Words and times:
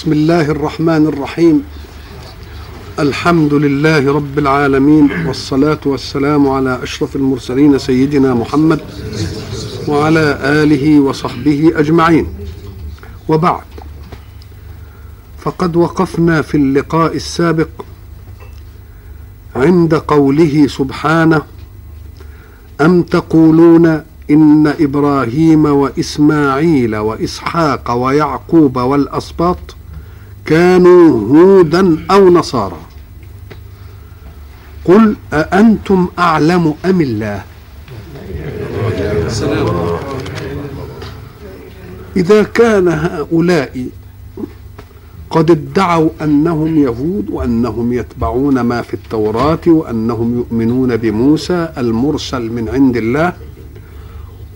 بسم 0.00 0.12
الله 0.12 0.50
الرحمن 0.50 1.06
الرحيم 1.06 1.64
الحمد 2.98 3.54
لله 3.54 4.12
رب 4.12 4.38
العالمين 4.38 5.26
والصلاة 5.26 5.80
والسلام 5.86 6.48
على 6.48 6.82
أشرف 6.82 7.16
المرسلين 7.16 7.78
سيدنا 7.78 8.34
محمد 8.34 8.80
وعلى 9.88 10.38
آله 10.42 11.00
وصحبه 11.00 11.72
أجمعين 11.76 12.26
وبعد 13.28 13.62
فقد 15.38 15.76
وقفنا 15.76 16.42
في 16.42 16.56
اللقاء 16.56 17.16
السابق 17.16 17.68
عند 19.56 19.94
قوله 19.94 20.66
سبحانه 20.66 21.42
أم 22.80 23.02
تقولون 23.02 23.86
إن 24.30 24.74
إبراهيم 24.80 25.64
وإسماعيل 25.64 26.96
وإسحاق 26.96 27.90
ويعقوب 27.90 28.76
والأسباط 28.76 29.76
كانوا 30.46 31.10
هودا 31.28 32.06
أو 32.10 32.28
نصارى. 32.30 32.80
قل 34.84 35.16
أأنتم 35.32 36.08
أعلم 36.18 36.74
أم 36.84 37.00
الله؟ 37.00 37.42
إذا 42.16 42.42
كان 42.42 42.88
هؤلاء 42.88 43.86
قد 45.30 45.50
ادعوا 45.50 46.10
أنهم 46.22 46.78
يهود 46.78 47.30
وأنهم 47.30 47.92
يتبعون 47.92 48.60
ما 48.60 48.82
في 48.82 48.94
التوراة 48.94 49.58
وأنهم 49.66 50.38
يؤمنون 50.38 50.96
بموسى 50.96 51.68
المرسل 51.78 52.42
من 52.52 52.68
عند 52.68 52.96
الله 52.96 53.32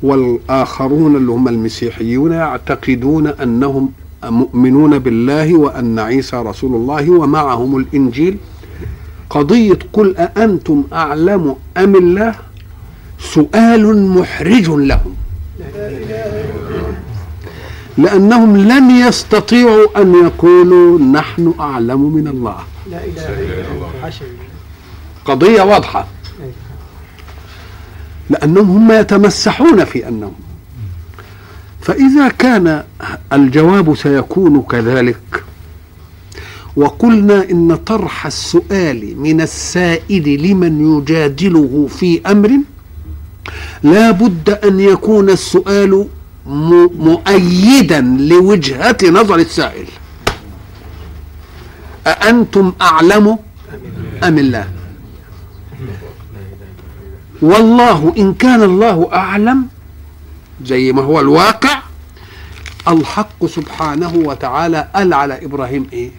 والآخرون 0.02 1.16
اللي 1.16 1.32
هم 1.32 1.48
المسيحيون 1.48 2.32
يعتقدون 2.32 3.27
أنهم 3.27 3.90
مؤمنون 4.30 4.99
بالله 4.99 5.55
وأن 5.55 5.99
عيسى 5.99 6.37
رسول 6.37 6.75
الله 6.75 7.11
ومعهم 7.11 7.77
الإنجيل. 7.77 8.37
قضية 9.30 9.79
قل 9.93 10.17
أأنتم 10.17 10.85
أعلم 10.93 11.57
أم 11.77 11.97
الله؟ 11.97 12.35
سؤال 13.19 14.09
محرج 14.09 14.71
لهم. 14.71 15.15
لأنهم 17.99 18.57
لن 18.57 18.91
يستطيعوا 18.91 20.02
أن 20.02 20.15
يقولوا 20.15 20.99
نحن 20.99 21.55
أعلم 21.61 22.15
من 22.15 22.29
الله 22.29 22.59
لا 22.91 23.05
اله 23.05 23.29
الا 23.29 23.73
الله. 23.73 23.91
قضية 25.25 25.63
واضحة. 25.63 26.07
لأنهم 28.30 28.71
هم 28.71 28.93
يتمسحون 28.93 29.85
في 29.85 30.09
أنهم 30.09 30.35
فإذا 31.85 32.29
كان 32.29 32.66
الجواب 33.32 33.95
سيكون 33.95 34.63
كذلك. 34.63 35.45
وقلنا 36.77 37.51
إن 37.51 37.77
طرح 37.77 38.27
السؤال 38.27 39.01
من 39.21 39.40
السائل 39.40 40.27
لمن 40.43 40.73
يجادله 40.90 41.73
في 41.99 42.21
أمر 42.27 42.51
لا 43.82 44.10
بد 44.10 44.51
أن 44.51 44.80
يكون 44.80 45.30
السؤال 45.30 45.93
مؤيدا 46.99 48.01
لوجهة 48.01 48.99
نظر 49.05 49.38
السائل. 49.49 49.87
أأنتم 52.07 52.73
أعلم 52.82 53.38
أم 54.24 54.38
الله 54.38 54.66
والله 57.43 58.15
إن 58.18 58.35
كان 58.35 58.62
الله 58.62 59.09
أعلم 59.12 59.59
زي 60.63 60.93
ما 60.93 61.02
هو 61.02 61.21
الواقع 61.21 61.83
الحق 62.88 63.47
سبحانه 63.47 64.12
وتعالى 64.15 64.88
قال 64.94 65.15
على 65.15 65.44
إبراهيم 65.44 65.87
إيه؟ 65.93 66.11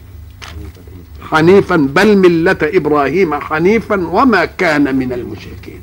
حنيفا 1.31 1.75
بل 1.75 2.17
ملة 2.17 2.57
إبراهيم 2.63 3.33
حنيفا 3.41 4.07
وما 4.07 4.45
كان 4.45 4.95
من 4.95 5.13
المشركين. 5.13 5.81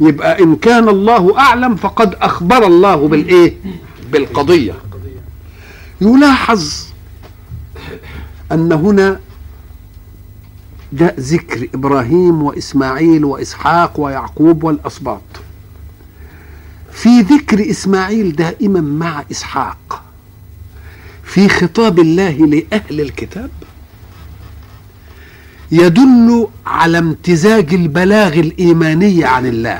يبقى 0.00 0.42
إن 0.42 0.56
كان 0.56 0.88
الله 0.88 1.38
أعلم 1.38 1.76
فقد 1.76 2.14
أخبر 2.14 2.66
الله 2.66 3.08
بالإيه؟ 3.08 3.54
بالقضية. 4.12 4.74
يلاحظ 6.00 6.84
أن 8.52 8.72
هنا 8.72 9.20
جاء 10.92 11.20
ذكر 11.20 11.68
إبراهيم 11.74 12.42
وإسماعيل 12.42 13.24
وإسحاق 13.24 14.00
ويعقوب 14.00 14.64
والأسباط. 14.64 15.20
في 16.92 17.20
ذكر 17.20 17.70
إسماعيل 17.70 18.36
دائما 18.36 18.80
مع 18.80 19.24
إسحاق 19.30 20.02
في 21.24 21.48
خطاب 21.48 21.98
الله 21.98 22.30
لأهل 22.46 23.00
الكتاب 23.00 23.50
يدل 25.72 26.46
على 26.66 26.98
امتزاج 26.98 27.74
البلاغ 27.74 28.32
الإيماني 28.32 29.24
عن 29.24 29.46
الله. 29.46 29.78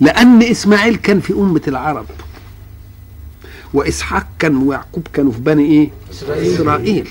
لأن 0.00 0.42
إسماعيل 0.42 0.96
كان 0.96 1.20
في 1.20 1.32
أمة 1.32 1.60
العرب 1.68 2.06
وإسحاق 3.74 4.26
كان 4.38 4.56
ويعقوب 4.56 5.08
كانوا 5.12 5.32
في 5.32 5.40
بني 5.40 5.64
إيه؟ 5.64 5.90
إسرائيل. 6.54 7.08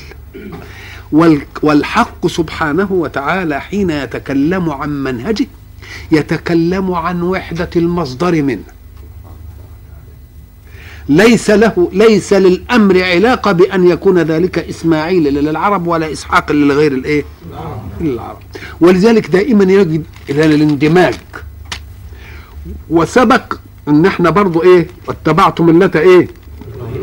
وال- 1.11 1.45
والحق 1.61 2.27
سبحانه 2.27 2.91
وتعالى 2.91 3.61
حين 3.61 3.89
يتكلم 3.89 4.69
عن 4.69 5.03
منهجه 5.03 5.47
يتكلم 6.11 6.93
عن 6.93 7.21
وحدة 7.21 7.69
المصدر 7.75 8.41
منه. 8.41 8.63
ليس 11.09 11.49
له 11.49 11.89
ليس 11.93 12.33
للأمر 12.33 13.03
علاقة 13.03 13.51
بأن 13.51 13.87
يكون 13.87 14.19
ذلك 14.19 14.59
إسماعيل 14.59 15.23
للعرب 15.23 15.87
ولا 15.87 16.11
إسحاق 16.11 16.51
لغير 16.51 16.91
الإيه؟ 16.91 17.23
للعرب. 18.01 18.37
ولذلك 18.81 19.29
دائما 19.29 19.73
يجب 19.73 20.03
إلى 20.29 20.45
الاندماج. 20.45 21.15
وسبق 22.89 23.53
أن 23.87 24.05
إحنا 24.05 24.29
برضو 24.29 24.63
إيه؟ 24.63 24.87
واتبعتم 25.07 25.65
ملة 25.65 25.91
إيه؟ 25.95 26.27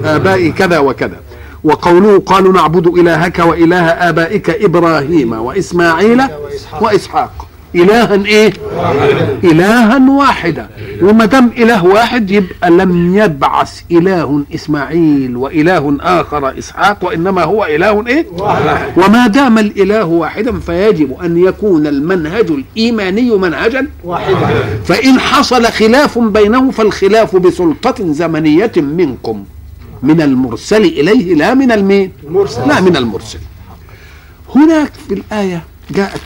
آبائي 0.04 0.52
كذا 0.52 0.78
وكذا. 0.78 1.20
وقوله 1.64 2.18
قالوا 2.18 2.52
نعبد 2.52 2.86
إلهك 2.86 3.38
وإله 3.38 3.82
آبائك 3.82 4.50
إبراهيم 4.50 5.32
وإسماعيل 5.32 6.22
وإسحاق. 6.80 7.50
الها 7.75 8.25
إيه؟ 8.25 8.53
الها 9.44 10.10
واحدا. 10.10 10.69
وما 11.03 11.25
دام 11.25 11.50
إله 11.58 11.84
واحد 11.84 12.31
يبقى 12.31 12.70
لم 12.70 13.16
يبعث 13.16 13.81
إله 13.91 14.42
إسماعيل 14.54 15.36
وإله 15.36 15.97
آخر 16.00 16.59
إسحاق 16.59 17.04
وإنما 17.04 17.44
هو 17.44 17.64
إله 17.64 18.06
إيه؟ 18.06 18.26
وما 18.97 19.26
دام 19.26 19.59
الإله 19.59 20.04
واحدا 20.04 20.60
فيجب 20.60 21.20
أن 21.25 21.36
يكون 21.36 21.86
المنهج 21.86 22.50
الإيماني 22.50 23.30
منهجا 23.30 23.86
واحدا 24.04 24.48
فإن 24.84 25.20
حصل 25.20 25.66
خلاف 25.66 26.19
بينه 26.19 26.70
فالخلاف 26.70 27.36
بسلطة 27.36 28.12
زمنية 28.12 28.72
منكم. 28.76 29.44
من 30.03 30.20
المرسل 30.20 30.82
إليه 30.84 31.34
لا 31.34 31.54
من 31.54 31.72
المين؟ 31.72 32.12
المرسل. 32.26 32.69
لا 32.69 32.80
من 32.80 32.97
المرسل. 32.97 33.38
هناك 34.56 34.92
في 35.09 35.14
الآية 35.14 35.62
جاءت 35.91 36.20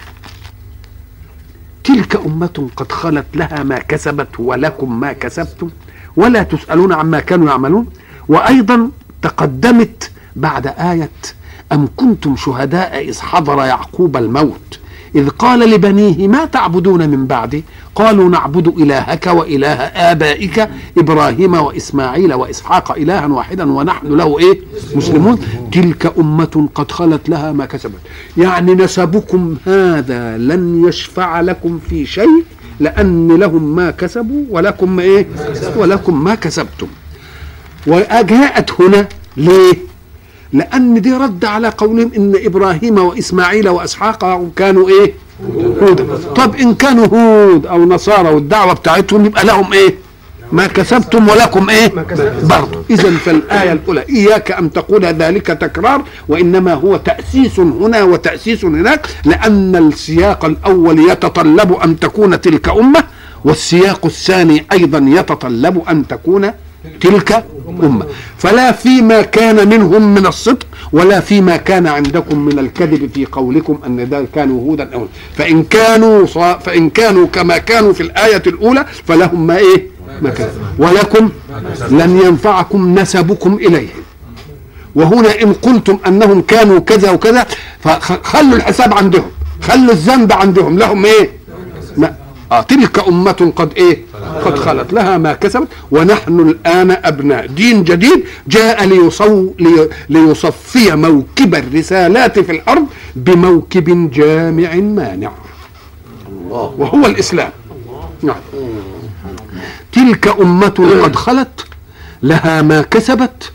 تلك 1.84 2.16
أمة 2.16 2.68
قد 2.76 2.92
خلت 2.92 3.26
لها 3.34 3.62
ما 3.62 3.78
كسبت 3.78 4.40
ولكم 4.40 5.00
ما 5.00 5.12
كسبتم 5.12 5.70
ولا 6.16 6.42
تسألون 6.42 6.92
عما 6.92 7.20
كانوا 7.20 7.48
يعملون. 7.48 7.86
وأيضا 8.28 8.90
تقدمت 9.22 10.10
بعد 10.36 10.66
آية 10.66 11.10
أم 11.72 11.88
كنتم 11.96 12.36
شهداء 12.36 13.08
إذ 13.08 13.20
حضر 13.20 13.58
يعقوب 13.64 14.16
الموت؟ 14.16 14.80
إذ 15.14 15.28
قال 15.28 15.70
لبنيه 15.70 16.28
ما 16.28 16.44
تعبدون 16.44 17.08
من 17.08 17.26
بعدي؟ 17.26 17.64
قالوا 17.94 18.28
نعبد 18.28 18.68
إلهك 18.68 19.26
وإله 19.26 19.72
آبائك 20.10 20.68
إبراهيم 20.98 21.54
وإسماعيل 21.54 22.34
وإسحاق 22.34 22.92
إلها 22.92 23.26
واحدا 23.26 23.72
ونحن 23.72 24.06
له 24.06 24.38
إيه؟ 24.38 24.60
مسلمون. 24.94 25.38
تلك 25.72 26.12
أمة 26.18 26.68
قد 26.74 26.92
خلت 26.92 27.28
لها 27.28 27.52
ما 27.52 27.66
كسبت. 27.66 27.98
يعني 28.36 28.74
نسبكم 28.74 29.56
هذا 29.66 30.38
لن 30.38 30.84
يشفع 30.88 31.40
لكم 31.40 31.78
في 31.90 32.06
شيء 32.06 32.44
لأن 32.80 33.36
لهم 33.36 33.76
ما 33.76 33.90
كسبوا 33.90 34.44
ولكم 34.50 35.00
إيه؟ 35.00 35.26
ولكم 35.76 36.24
ما 36.24 36.34
كسبتم. 36.34 36.86
وجاءت 37.86 38.80
هنا 38.80 39.08
ليه؟ 39.36 39.93
لأن 40.54 41.00
دي 41.00 41.12
رد 41.12 41.44
على 41.44 41.68
قولهم 41.68 42.10
إن 42.16 42.32
إبراهيم 42.44 42.98
وإسماعيل 42.98 43.68
وإسحاق 43.68 44.48
كانوا 44.56 44.88
إيه؟ 44.88 45.12
هود 45.82 46.20
طب 46.36 46.54
إن 46.56 46.74
كانوا 46.74 47.06
هود 47.06 47.66
أو 47.66 47.84
نصارى 47.84 48.28
والدعوة 48.28 48.72
بتاعتهم 48.72 49.24
يبقى 49.24 49.44
لهم 49.44 49.72
إيه؟ 49.72 49.94
ما 50.52 50.66
كسبتم 50.66 51.28
ولكم 51.28 51.70
إيه؟ 51.70 51.92
برضه 52.42 52.82
إذا 52.90 53.10
فالآية 53.10 53.72
الأولى 53.72 54.04
إياك 54.08 54.52
أن 54.52 54.72
تقول 54.72 55.04
ذلك 55.04 55.46
تكرار 55.46 56.02
وإنما 56.28 56.74
هو 56.74 56.96
تأسيس 56.96 57.60
هنا 57.60 58.02
وتأسيس 58.02 58.64
هناك 58.64 59.06
لأن 59.24 59.76
السياق 59.76 60.44
الأول 60.44 61.10
يتطلب 61.10 61.72
أن 61.72 61.98
تكون 62.00 62.40
تلك 62.40 62.68
أمة 62.68 63.04
والسياق 63.44 64.06
الثاني 64.06 64.66
أيضا 64.72 64.98
يتطلب 65.08 65.82
أن 65.90 66.06
تكون 66.06 66.50
تلك 67.00 67.44
أمة 67.82 68.06
فلا 68.38 68.72
فيما 68.72 69.22
كان 69.22 69.68
منهم 69.68 70.14
من 70.14 70.26
الصدق 70.26 70.66
ولا 70.92 71.20
فيما 71.20 71.56
كان 71.56 71.86
عندكم 71.86 72.38
من 72.38 72.58
الكذب 72.58 73.10
في 73.14 73.26
قولكم 73.26 73.78
أن 73.86 74.08
ده 74.08 74.26
كانوا 74.34 74.60
هودا 74.70 74.94
أو 74.94 75.06
فإن 75.36 75.62
كانوا 75.62 76.26
فإن 76.58 76.90
كانوا 76.90 77.26
كما 77.26 77.58
كانوا 77.58 77.92
في 77.92 78.02
الآية 78.02 78.42
الأولى 78.46 78.84
فلهم 79.06 79.46
ما 79.46 79.56
إيه؟ 79.56 79.86
ما 80.22 80.30
كان 80.30 80.48
ولكم 80.78 81.30
لن 81.90 82.20
ينفعكم 82.24 82.98
نسبكم 82.98 83.54
إليهم. 83.54 84.02
وهنا 84.94 85.42
إن 85.42 85.52
قلتم 85.52 85.98
أنهم 86.06 86.42
كانوا 86.42 86.78
كذا 86.78 87.10
وكذا 87.10 87.46
فخلوا 87.80 88.56
الحساب 88.56 88.94
عندهم. 88.94 89.30
خلوا 89.62 89.92
الذنب 89.92 90.32
عندهم. 90.32 90.78
لهم 90.78 91.04
إيه؟ 91.04 91.30
آه 92.54 92.62
تلك 92.62 93.08
أمة 93.08 93.52
قد 93.56 93.72
إيه؟ 93.76 94.02
قد 94.44 94.58
خلت 94.58 94.92
لها 94.92 95.18
ما 95.18 95.32
كسبت 95.32 95.68
ونحن 95.90 96.40
الآن 96.40 96.90
أبناء. 96.90 97.46
دين 97.46 97.84
جديد 97.84 98.24
جاء 98.48 98.84
ليصو 98.84 99.50
لي 99.58 99.88
ليصفي 100.08 100.96
موكب 100.96 101.54
الرسالات 101.54 102.38
في 102.38 102.52
الأرض 102.52 102.86
بموكب 103.16 104.10
جامع 104.10 104.74
مانع. 104.74 105.30
وهو 106.50 107.06
الإسلام. 107.06 107.50
نعم. 108.22 108.36
تلك 109.92 110.28
أمة 110.40 111.00
قد 111.04 111.16
خلت 111.16 111.66
لها 112.22 112.62
ما 112.62 112.82
كسبت 112.82 113.52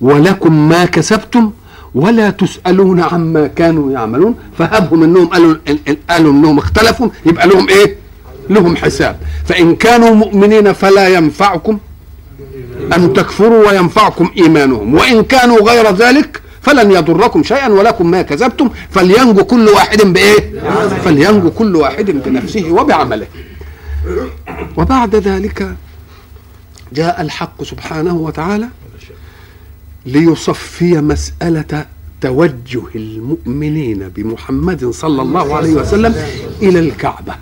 ولكم 0.00 0.68
ما 0.68 0.84
كسبتم 0.84 1.50
ولا 1.94 2.30
تسألون 2.30 3.00
عما 3.00 3.46
كانوا 3.46 3.92
يعملون. 3.92 4.34
فهبهم 4.58 5.02
إنهم 5.02 5.26
قالوا 5.26 5.56
قالوا 6.10 6.32
إنهم 6.32 6.58
اختلفوا 6.58 7.08
يبقى 7.26 7.46
لهم 7.48 7.68
إيه؟ 7.68 8.01
لهم 8.50 8.76
حساب. 8.76 9.16
فإن 9.44 9.76
كانوا 9.76 10.14
مؤمنين 10.14 10.72
فلا 10.72 11.08
ينفعكم 11.08 11.78
أن 12.96 13.12
تكفروا 13.12 13.68
وينفعكم 13.68 14.30
إيمانهم. 14.36 14.94
وإن 14.94 15.22
كانوا 15.22 15.70
غير 15.70 15.94
ذلك 15.94 16.42
فلن 16.62 16.92
يضركم 16.92 17.42
شيئا 17.42 17.68
ولكم 17.68 18.10
ما 18.10 18.22
كسبتم 18.22 18.70
فلينجو 18.90 19.44
كل 19.44 19.68
واحد 19.68 20.02
بإيه؟ 20.02 20.60
فلينجو 21.04 21.50
كل 21.50 21.76
واحد 21.76 22.10
بنفسه 22.10 22.72
وبعمله. 22.72 23.26
وبعد 24.76 25.16
ذلك 25.16 25.74
جاء 26.92 27.20
الحق 27.20 27.62
سبحانه 27.62 28.16
وتعالى 28.16 28.68
ليصفي 30.06 31.00
مسألة 31.00 31.86
توجه 32.20 32.82
المؤمنين 32.94 34.08
بمحمد 34.08 34.90
صلى 34.90 35.22
الله 35.22 35.56
عليه 35.56 35.72
وسلم 35.72 36.14
إلى 36.62 36.78
الكعبة. 36.78 37.34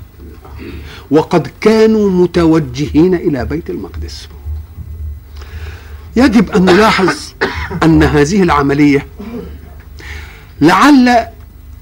وقد 1.10 1.50
كانوا 1.60 2.10
متوجهين 2.10 3.14
إلى 3.14 3.44
بيت 3.44 3.70
المقدس. 3.70 4.28
يجب 6.16 6.50
أن 6.50 6.64
نلاحظ 6.64 7.16
أن 7.82 8.02
هذه 8.02 8.42
العملية 8.42 9.06
لعل 10.60 11.26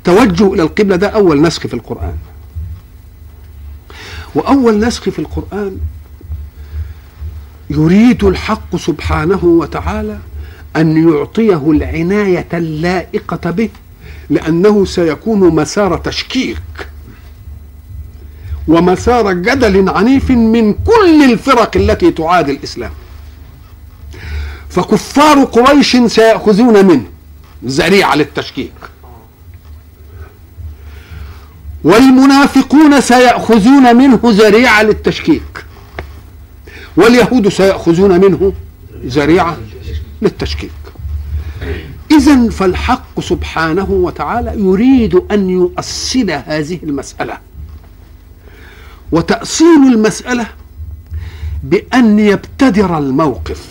توجه 0.04 0.54
إلى 0.54 0.62
القبلة 0.62 0.96
ده 0.96 1.08
أول 1.08 1.42
نسخ 1.42 1.66
في 1.66 1.74
القرآن. 1.74 2.16
وأول 4.34 4.78
نسخ 4.86 5.08
في 5.08 5.18
القرآن 5.18 5.78
يريد 7.70 8.24
الحق 8.24 8.76
سبحانه 8.76 9.44
وتعالى 9.44 10.18
أن 10.76 11.08
يعطيه 11.08 11.70
العناية 11.70 12.48
اللائقة 12.52 13.50
به 13.50 13.68
لأنه 14.30 14.84
سيكون 14.84 15.54
مسار 15.54 15.96
تشكيك. 15.98 16.88
ومسار 18.68 19.32
جدل 19.32 19.88
عنيف 19.88 20.30
من 20.30 20.74
كل 20.74 21.32
الفرق 21.32 21.76
التي 21.76 22.10
تعادي 22.10 22.52
الإسلام. 22.52 22.90
فكفار 24.68 25.44
قريش 25.44 25.96
سيأخذون 25.96 26.86
منه 26.86 27.04
ذريعة 27.64 28.14
للتشكيك. 28.14 28.72
والمنافقون 31.84 33.00
سيأخذون 33.00 33.96
منه 33.96 34.20
ذريعة 34.24 34.82
للتشكيك. 34.82 35.64
واليهود 36.96 37.48
سيأخذون 37.48 38.20
منه 38.20 38.52
ذريعة 39.06 39.56
للتشكيك. 40.22 40.70
إذا 42.10 42.50
فالحق 42.50 43.20
سبحانه 43.20 43.90
وتعالى 43.90 44.52
يريد 44.60 45.14
أن 45.30 45.50
يؤصل 45.50 46.30
هذه 46.30 46.78
المسألة. 46.82 47.47
وتأصيل 49.12 49.92
المسألة 49.92 50.46
بأن 51.62 52.18
يبتدر 52.18 52.98
الموقف 52.98 53.68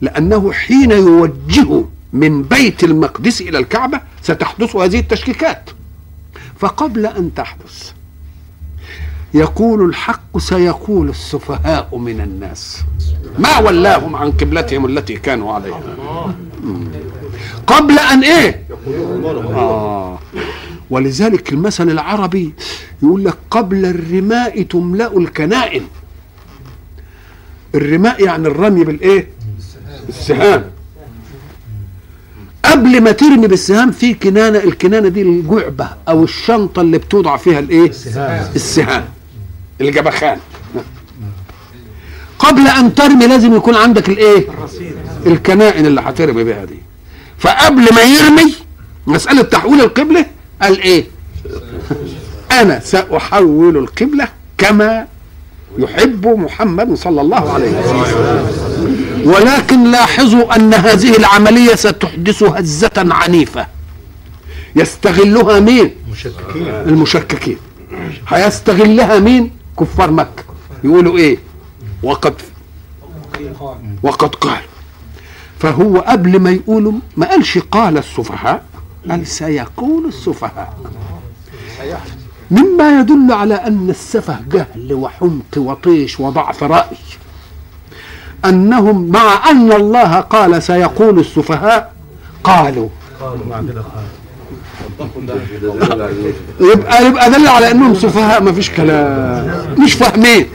لأنه 0.00 0.52
حين 0.52 0.90
يوجه 0.90 1.84
من 2.12 2.42
بيت 2.42 2.84
المقدس 2.84 3.40
إلى 3.40 3.58
الكعبة 3.58 4.00
ستحدث 4.22 4.76
هذه 4.76 4.98
التشكيكات. 5.00 5.70
فقبل 6.58 7.06
أن 7.06 7.34
تحدث 7.34 7.92
يقول 9.34 9.88
الحق 9.88 10.38
سيقول 10.38 11.08
السفهاء 11.08 11.96
من 11.98 12.20
الناس. 12.20 12.82
ما 13.38 13.58
ولاهم 13.58 14.16
عن 14.16 14.30
قبلتهم 14.32 14.86
التي 14.86 15.16
كانوا 15.16 15.52
عليها. 15.52 15.82
قبل 17.66 17.98
أن 17.98 18.24
إيه؟ 18.24 18.64
آه. 19.54 20.18
ولذلك 20.90 21.52
المثل 21.52 21.90
العربي 21.90 22.52
يقول 23.02 23.24
لك 23.24 23.34
قبل 23.50 23.84
الرماء 23.86 24.62
تملأ 24.62 25.16
الكنائن 25.18 25.82
الرماء 27.74 28.24
يعني 28.24 28.48
الرمي 28.48 28.84
بالإيه؟ 28.84 29.28
السهام 30.08 30.64
قبل 32.64 33.00
ما 33.00 33.12
ترمي 33.12 33.46
بالسهام 33.48 33.90
في 33.90 34.14
كنانة 34.14 34.58
الكنانة 34.58 35.08
دي 35.08 35.22
الجعبة 35.22 35.88
أو 36.08 36.24
الشنطة 36.24 36.82
اللي 36.82 36.98
بتوضع 36.98 37.36
فيها 37.36 37.58
الإيه؟ 37.58 37.88
السهام. 37.88 38.50
السهام. 38.56 39.04
الجبخان. 39.80 40.38
قبل 42.38 42.66
أن 42.68 42.94
ترمي 42.94 43.26
لازم 43.26 43.54
يكون 43.54 43.74
عندك 43.74 44.08
الإيه؟ 44.08 44.46
الكنائن 45.26 45.86
اللي 45.86 46.00
هترمي 46.00 46.44
بها 46.44 46.64
دي. 46.64 46.78
فقبل 47.38 47.94
ما 47.94 48.02
يرمي 48.02 48.54
مسألة 49.06 49.42
تحويل 49.42 49.80
القبلة 49.80 50.26
قال 50.62 50.80
إيه؟ 50.80 51.04
أنا 52.52 52.80
سأحول 52.80 53.76
القبلة 53.76 54.28
كما 54.58 55.06
يحب 55.78 56.26
محمد 56.26 56.94
صلى 56.94 57.20
الله 57.20 57.52
عليه 57.52 57.70
وسلم. 57.80 58.46
ولكن 59.24 59.90
لاحظوا 59.90 60.56
أن 60.56 60.74
هذه 60.74 61.16
العملية 61.16 61.74
ستحدث 61.74 62.42
هزة 62.42 62.90
عنيفة. 62.96 63.66
يستغلها 64.76 65.60
مين؟ 65.60 65.90
مشككين 66.12 66.66
المشككين. 66.66 67.58
هيستغلها 68.28 69.18
مين؟ 69.18 69.50
كفار 69.80 70.10
مكة. 70.10 70.44
يقولوا 70.84 71.18
إيه؟ 71.18 71.38
وقد 72.02 72.34
وقد 74.02 74.34
قال. 74.34 74.60
فهو 75.58 75.98
قبل 75.98 76.40
ما 76.40 76.50
يقولوا 76.50 76.92
ما 77.16 77.26
قالش 77.30 77.58
قال 77.58 77.98
السفهاء 77.98 78.64
قال 79.10 79.26
سيقول 79.26 80.04
السفهاء. 80.08 80.78
مما 82.50 83.00
يدل 83.00 83.32
على 83.32 83.54
أن 83.54 83.90
السفه 83.90 84.36
جهل 84.52 84.94
وحمق 84.94 85.56
وطيش 85.56 86.20
وضعف 86.20 86.62
رأي. 86.62 86.96
أنهم 88.44 89.08
مع 89.08 89.50
أن 89.50 89.72
الله 89.72 90.20
قال 90.20 90.62
سيقول 90.62 91.18
السفهاء 91.18 91.92
قالوا. 92.44 92.88
يبقى 96.60 97.06
يبقى 97.06 97.30
دل 97.30 97.46
على 97.46 97.70
أنهم 97.70 97.94
سفهاء 97.94 98.42
ما 98.42 98.52
فيش 98.52 98.70
كلام. 98.70 99.74
مش 99.78 99.92
فاهمين. 99.94 100.46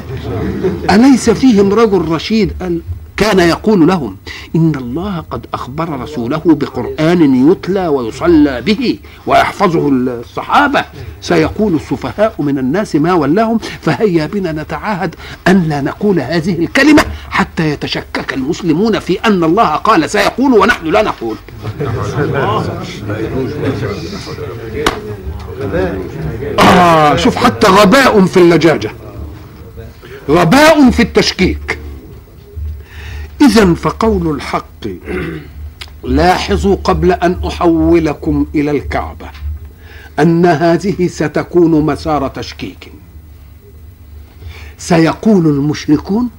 أليس 0.92 1.30
فيهم 1.30 1.74
رجل 1.74 2.08
رشيد؟ 2.08 2.54
قال 2.62 2.82
كان 3.18 3.40
يقول 3.40 3.88
لهم 3.88 4.18
إن 4.56 4.72
الله 4.76 5.20
قد 5.32 5.46
أخبر 5.54 6.00
رسوله 6.00 6.42
بقرآن 6.46 7.52
يتلى 7.52 7.88
ويصلى 7.88 8.62
به 8.62 9.00
ويحفظه 9.28 9.90
الصحابة. 9.90 10.86
سيقول 11.22 11.76
السفهاء 11.76 12.36
من 12.40 12.58
الناس 12.58 12.96
ما 12.96 13.14
ولاهم 13.14 13.58
فهيا 13.58 14.26
بنا 14.26 14.52
نتعاهد 14.52 15.16
أن 15.48 15.64
لا 15.70 15.82
نقول 15.82 16.20
هذه 16.20 16.60
الكلمة 16.60 17.04
حتى 17.30 17.70
يتشكك 17.70 18.34
المسلمون 18.34 19.00
في 19.00 19.20
أن 19.20 19.44
الله 19.44 19.76
قال 19.76 20.10
سيقول 20.10 20.54
ونحن 20.54 20.86
لا 20.88 21.02
نقول. 21.02 21.36
آه 26.60 27.16
شوف 27.16 27.36
حتى 27.36 27.68
غباء 27.68 28.26
في 28.26 28.38
اللجاجة 28.38 28.92
غباء 30.30 30.90
في 30.90 31.00
التشكيك. 31.00 31.80
إذا 33.42 33.74
فقول 33.74 34.36
الحق 34.36 34.88
لاحظوا 36.04 36.76
قبل 36.76 37.12
أن 37.12 37.40
أحولكم 37.48 38.46
إلى 38.56 38.72
الكعبة 38.72 39.30
أن 40.20 40.46
هذه 40.46 41.08
ستكون 41.08 41.86
مسار 41.86 42.28
تشكيك. 42.28 42.92
سيقول 44.78 45.48
المشركون 45.48 46.30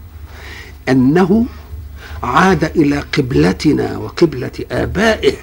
أنه 0.88 1.46
عاد 2.22 2.64
إلى 2.64 2.98
قبلتنا 2.98 3.98
وقبلة 3.98 4.50
آبائه 4.70 5.34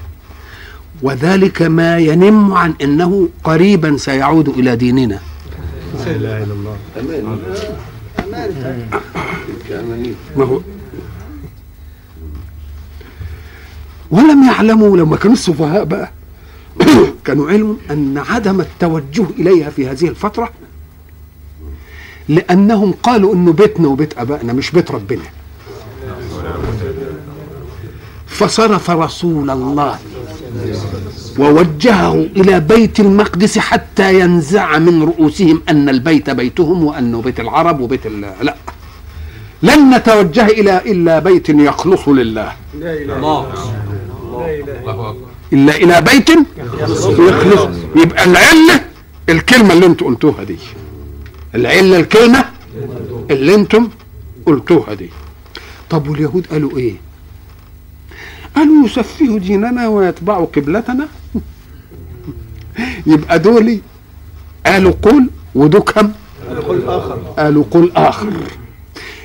وذلك 1.01 1.61
ما 1.61 1.97
ينم 1.97 2.53
عن 2.53 2.73
أنه 2.81 3.29
قريبا 3.43 3.97
سيعود 3.97 4.49
إلى 4.49 4.75
ديننا. 4.75 5.19
لا 6.05 6.15
إله 6.15 6.43
إلا 6.43 6.53
الله. 6.53 6.77
ما 10.37 10.45
هو؟ 10.45 10.61
ولم 14.13 14.43
يعلموا 14.43 14.97
لما 14.97 15.15
كانوا 15.17 15.33
السفهاء 15.35 15.83
بقى. 15.83 16.11
كانوا 17.25 17.49
علموا 17.51 17.75
أن 17.91 18.17
عدم 18.17 18.61
التوجه 18.61 19.25
إليها 19.39 19.69
في 19.69 19.87
هذه 19.87 20.07
الفترة 20.07 20.49
لأنهم 22.29 22.93
قالوا 23.03 23.33
إنه 23.33 23.53
بيتنا 23.53 23.87
وبيت 23.87 24.17
أبائنا 24.17 24.53
مش 24.53 24.71
بيت 24.71 24.91
ربنا. 24.91 25.21
فصرف 28.27 28.89
رسول 28.89 29.49
الله 29.49 29.99
ووجهه 31.39 32.13
إلى 32.13 32.59
بيت 32.59 32.99
المقدس 32.99 33.59
حتى 33.59 34.19
ينزع 34.19 34.77
من 34.79 35.03
رؤوسهم 35.03 35.61
أن 35.69 35.89
البيت 35.89 36.29
بيتهم 36.29 36.83
وانه 36.83 37.21
بيت 37.21 37.39
العرب 37.39 37.79
وبيت 37.79 38.07
لا. 38.07 38.55
لن 39.63 39.95
نتوجه 39.95 40.45
إلى 40.47 40.77
إلا 40.91 41.19
بيت 41.19 41.49
يخلص 41.49 42.07
لله. 42.07 42.51
لا 42.79 42.93
إله 42.93 43.15
الله. 43.17 43.53
لا 44.39 44.53
اله 44.59 45.15
الا 45.53 45.75
إلى 45.75 46.01
بيت 46.01 46.29
يخلص. 47.19 47.77
يبقى 47.95 48.23
العلة 48.23 48.85
الكلمة 49.29 49.73
اللي 49.73 49.85
أنتم 49.85 50.05
قلتوها 50.05 50.43
دي. 50.43 50.57
العلة 51.55 51.99
الكلمة 51.99 52.45
اللي 53.31 53.55
أنتم 53.55 53.89
قلتوها 54.45 54.93
دي. 54.93 55.09
طب 55.89 56.07
واليهود 56.07 56.47
قالوا 56.47 56.77
إيه؟ 56.77 56.93
قالوا 58.55 58.85
يسفهوا 58.85 59.39
ديننا 59.39 59.87
ويتبعوا 59.87 60.45
قبلتنا. 60.45 61.07
يبقى 63.05 63.39
دول 63.39 63.79
قالوا 64.65 64.93
قول 65.01 65.29
ودول 65.55 65.81
كم؟ 65.81 66.11
قل 66.67 66.83
اخر 66.87 67.15
قالوا 67.37 67.63
قل 67.71 67.91
آخر. 67.95 68.33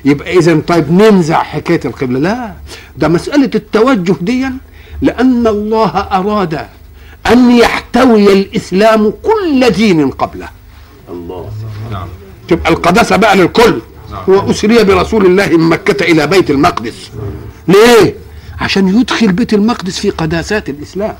يبقى 0.05 0.39
اذا 0.39 0.61
طيب 0.61 0.93
ننزع 0.93 1.43
حكاية 1.43 1.81
القبلة. 1.85 2.19
لا 2.19 2.55
ده 2.97 3.09
مسألة 3.09 3.51
التوجه 3.55 4.17
دي 4.21 4.49
لأن 5.03 5.47
الله 5.47 5.91
أراد 5.99 6.67
أن 7.27 7.51
يحتوي 7.51 8.33
الإسلام 8.33 9.13
كل 9.23 9.71
دين 9.71 10.11
قبله. 10.11 10.49
نعم. 11.93 12.09
تبقى 12.49 12.71
القداسة 12.73 13.17
بقى 13.17 13.37
للكل. 13.37 13.81
وأسري 14.29 14.85
برسول 14.85 15.27
الله 15.27 15.47
من 15.47 15.69
مكة 15.69 16.05
إلى 16.05 16.27
بيت 16.27 16.51
المقدس. 16.51 17.11
ليه؟ 17.69 18.15
عشان 18.61 19.01
يدخل 19.01 19.33
بيت 19.33 19.55
المقدس 19.55 19.99
في 19.99 20.11
قداسات 20.11 20.69
الإسلام. 20.69 21.15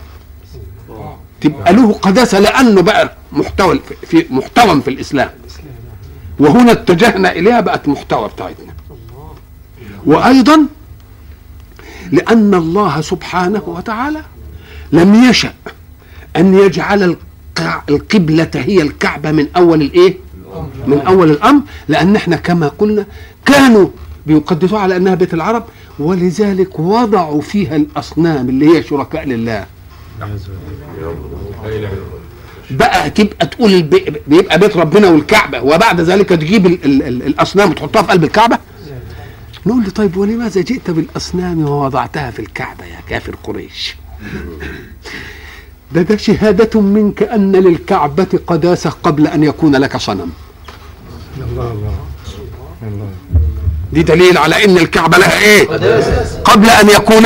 تبقى 1.41 1.73
له 1.73 1.93
قداسة 1.93 2.39
لأنه 2.39 2.81
بقى 2.83 3.17
محتوى 3.33 3.81
في 4.07 4.27
محتوى 4.31 4.83
في 4.83 4.91
الإسلام. 4.91 5.31
وهنا 6.39 6.73
اتجهنا 6.73 7.33
إليها 7.33 7.61
بقت 7.61 7.89
محتوى 7.89 8.29
بتاعتنا. 8.29 8.73
وأيضا 10.07 10.67
لأن 12.13 12.55
الله 12.55 13.01
سبحانه 13.01 13.63
وتعالى 13.67 14.23
لم 14.93 15.25
يشأ 15.31 15.53
أن 16.37 16.55
يجعل 16.55 17.17
القبلة 17.91 18.51
هي 18.55 18.83
الكعبة 18.83 19.31
من 19.33 19.47
أول 19.57 19.83
الإيه 19.83 20.17
من 20.87 21.01
أول 21.01 21.31
الأمر 21.31 21.63
لأن 21.89 22.17
إحنا 22.17 22.37
كما 22.37 22.69
قلنا 22.69 23.07
كانوا 23.47 23.89
بيقدسوها 24.27 24.81
على 24.81 24.97
أنها 24.97 25.15
بيت 25.15 25.35
العرب 25.35 25.65
ولذلك 25.99 26.79
وضعوا 26.79 27.41
فيها 27.41 27.77
الأصنام 27.77 28.49
اللي 28.49 28.67
هي 28.77 28.83
شركاء 28.83 29.25
لله 29.27 29.67
بقى 32.71 33.11
تبقى 33.11 33.47
تقول. 33.47 33.83
بيبقى 34.27 34.59
بيت 34.59 34.77
ربنا 34.77 35.11
والكعبة 35.11 35.63
وبعد 35.63 36.01
ذلك 36.01 36.29
تجيب 36.29 36.67
ال... 36.67 36.85
ال... 36.85 37.03
ال... 37.03 37.23
الأصنام 37.27 37.71
وتحطها 37.71 38.03
في 38.03 38.09
قلب 38.13 38.25
الكعبة 38.25 38.59
نقول 39.69 39.83
له 39.85 39.91
طيب 39.91 40.17
ولماذا 40.17 40.61
جئت 40.61 40.91
بالأصنام 40.91 41.65
ووضعتها 41.69 42.31
في 42.31 42.39
الكعبة 42.39 42.85
يا 42.85 43.01
كافر 43.09 43.35
قريش؟ 43.45 43.97
ده 45.93 46.03
ده 46.03 46.17
شهادة 46.17 46.81
منك 46.81 47.23
أن 47.23 47.53
للكعبة 47.57 48.27
قداسة 48.47 48.91
قبل 48.91 49.27
أن 49.27 49.45
يكون 49.45 49.77
لك 49.77 49.97
صنم. 49.97 50.31
الله 51.39 51.73
الله. 51.73 51.95
الله. 52.83 53.09
دي 53.93 54.03
دليل 54.03 54.39
على 54.39 54.65
أن 54.65 54.79
الكعبة 54.79 55.19
لها 55.19 55.39
إيه؟ 55.41 55.67
قبل 56.45 56.69
أن 56.71 56.89
يكون 56.89 57.25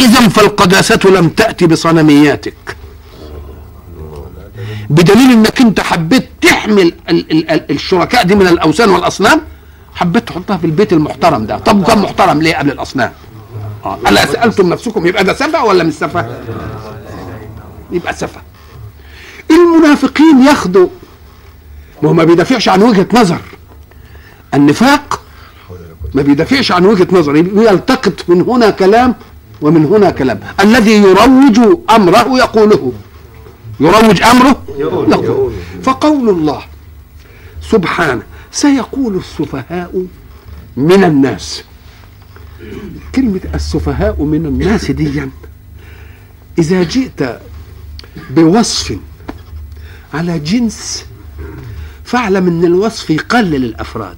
إذا 0.00 0.28
فالقداسة 0.28 1.00
لم 1.04 1.28
تأتي 1.28 1.66
بصنمياتك. 1.66 2.76
بدليل 4.90 5.32
إنك 5.32 5.60
أنت 5.60 5.80
حبيت 5.80 6.28
تحمل 6.40 6.80
ال- 6.80 6.94
ال- 7.32 7.50
ال- 7.50 7.70
الشركاء 7.70 8.24
دي 8.24 8.34
من 8.34 8.46
الأوثان 8.46 8.88
والأصنام 8.90 9.40
حبيت 9.98 10.28
تحطها 10.28 10.56
في 10.56 10.64
البيت 10.66 10.92
المحترم 10.92 11.46
ده. 11.46 11.58
طب 11.58 11.84
كان 11.84 11.98
محترم 11.98 12.42
ليه 12.42 12.56
قبل 12.56 12.70
الأصنام؟ 12.70 13.12
آه 13.84 13.98
الا 14.08 14.26
سالتم 14.26 14.68
نفسكم 14.68 15.06
يبقى 15.06 15.24
ده 15.24 15.34
سفه 15.34 15.64
ولا 15.64 15.84
مش 15.84 15.94
سفه؟ 15.94 16.26
يبقى 17.92 18.12
سفه. 18.12 18.40
المنافقين 19.50 20.42
ياخدوا 20.42 20.88
ما 22.02 22.08
هو 22.08 22.12
ما 22.12 22.24
بيدافعش 22.24 22.68
عن 22.68 22.82
وجهة 22.82 23.06
نظر. 23.14 23.40
النفاق 24.54 25.20
ما 26.14 26.22
بيدافعش 26.22 26.72
عن 26.72 26.86
وجهة 26.86 27.08
نظر 27.12 27.36
يلتقط 27.36 28.24
من 28.28 28.40
هنا 28.40 28.70
كلام 28.70 29.14
ومن 29.60 29.84
هنا 29.84 30.10
كلام. 30.10 30.40
الذي 30.60 30.92
يروج 30.92 31.78
أمره 31.90 32.38
يقوله. 32.38 32.92
يروج 33.80 34.22
أمره 34.22 34.62
يقول 34.78 35.52
فقول 35.82 36.28
الله 36.28 36.60
سبحانه 37.62 38.22
سيقول 38.52 39.16
السفهاء 39.16 40.06
من 40.76 41.04
الناس. 41.04 41.64
كلمة 43.14 43.40
السفهاء 43.54 44.22
من 44.22 44.46
الناس 44.46 44.90
دي 44.90 45.22
إذا 46.58 46.82
جئت 46.82 47.40
بوصف 48.30 48.98
على 50.14 50.38
جنس 50.38 51.06
فاعلم 52.04 52.46
إن 52.46 52.64
الوصف 52.64 53.10
يقلل 53.10 53.64
الأفراد. 53.64 54.16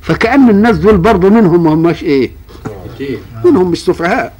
فكأن 0.00 0.50
الناس 0.50 0.76
دول 0.76 0.96
برضه 0.96 1.28
منهم 1.28 1.64
ما 1.64 1.74
هماش 1.74 2.02
إيه؟ 2.02 2.30
منهم 3.44 3.70
مش 3.70 3.84
سفهاء. 3.84 4.36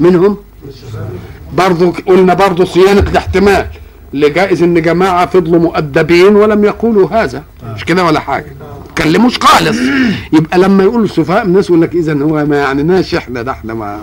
منهم؟ 0.00 0.36
برضه 1.52 1.92
قلنا 1.92 2.34
برضه 2.34 2.64
صيانة 2.64 3.00
الاحتمال 3.00 3.68
لجائز 4.14 4.62
إن 4.62 4.82
جماعة 4.82 5.26
فضلوا 5.26 5.60
مؤدبين 5.60 6.36
ولم 6.36 6.64
يقولوا 6.64 7.08
هذا. 7.10 7.44
مش 7.64 7.84
كده 7.84 8.04
ولا 8.04 8.20
حاجة؟ 8.20 8.52
تكلموش 8.96 9.38
خالص. 9.38 9.76
يبقى 10.32 10.58
لما 10.58 10.82
يقولوا 10.82 11.04
السفهاء 11.04 11.44
الناس 11.44 11.66
يقول 11.70 11.82
لك 11.82 11.94
اذا 11.94 12.22
هو 12.22 12.46
ما 12.46 12.56
يعنيناش 12.58 13.14
إحنا 13.14 13.42
ده 13.42 13.52
إحنا 13.52 13.74
ما. 13.74 14.00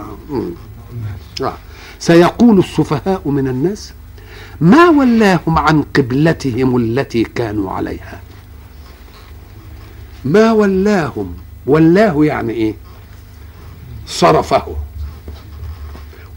آه. 1.42 1.54
سيقول 2.00 2.60
السفهاء 2.60 3.22
من 3.26 3.48
الناس 3.48 3.94
ما 4.62 4.90
ولاهم 4.90 5.58
عن 5.58 5.82
قبلتهم 5.96 6.78
التي 6.78 7.24
كانوا 7.24 7.72
عليها. 7.72 8.20
ما 10.26 10.52
ولاهم. 10.52 11.34
ولاه 11.68 12.26
يعني 12.26 12.54
إيه؟ 12.54 12.74
صرفه 14.08 14.64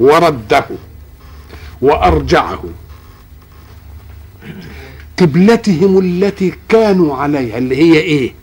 ورده 0.00 0.64
وأرجعه. 1.82 2.64
قبلتهم 5.18 5.98
التي 5.98 6.54
كانوا 6.68 7.16
عليها 7.16 7.58
اللي 7.58 7.76
هي 7.76 7.98
إيه؟ 8.00 8.34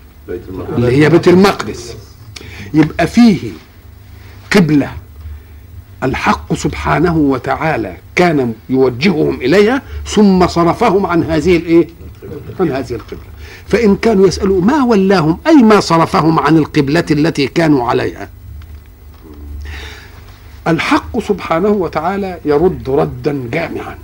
اللي 0.75 0.97
هي 0.97 1.09
بيت 1.09 1.27
المقدس. 1.27 1.95
يبقى 2.73 3.07
فيه 3.07 3.51
قبلة. 4.55 4.91
الحق 6.03 6.53
سبحانه 6.53 7.17
وتعالى 7.17 7.97
كان 8.15 8.53
يوجههم 8.69 9.35
إليها 9.35 9.81
ثم 10.05 10.47
صرفهم 10.47 11.05
عن 11.05 11.23
هذه 11.23 11.57
الإيه؟ 11.57 11.87
عن 12.59 12.71
هذه 12.71 12.93
القبلة. 12.93 13.31
فإن 13.67 13.95
كانوا 13.95 14.27
يسألوا 14.27 14.61
ما 14.61 14.83
ولاهم 14.83 15.37
أي 15.47 15.55
ما 15.55 15.79
صرفهم 15.79 16.39
عن 16.39 16.57
القبلة 16.57 17.05
التي 17.11 17.47
كانوا 17.47 17.89
عليها؟ 17.89 18.29
الحق 20.67 21.19
سبحانه 21.19 21.69
وتعالى 21.69 22.39
يرد 22.45 22.89
ردا 22.89 23.49
جامعا. 23.51 23.97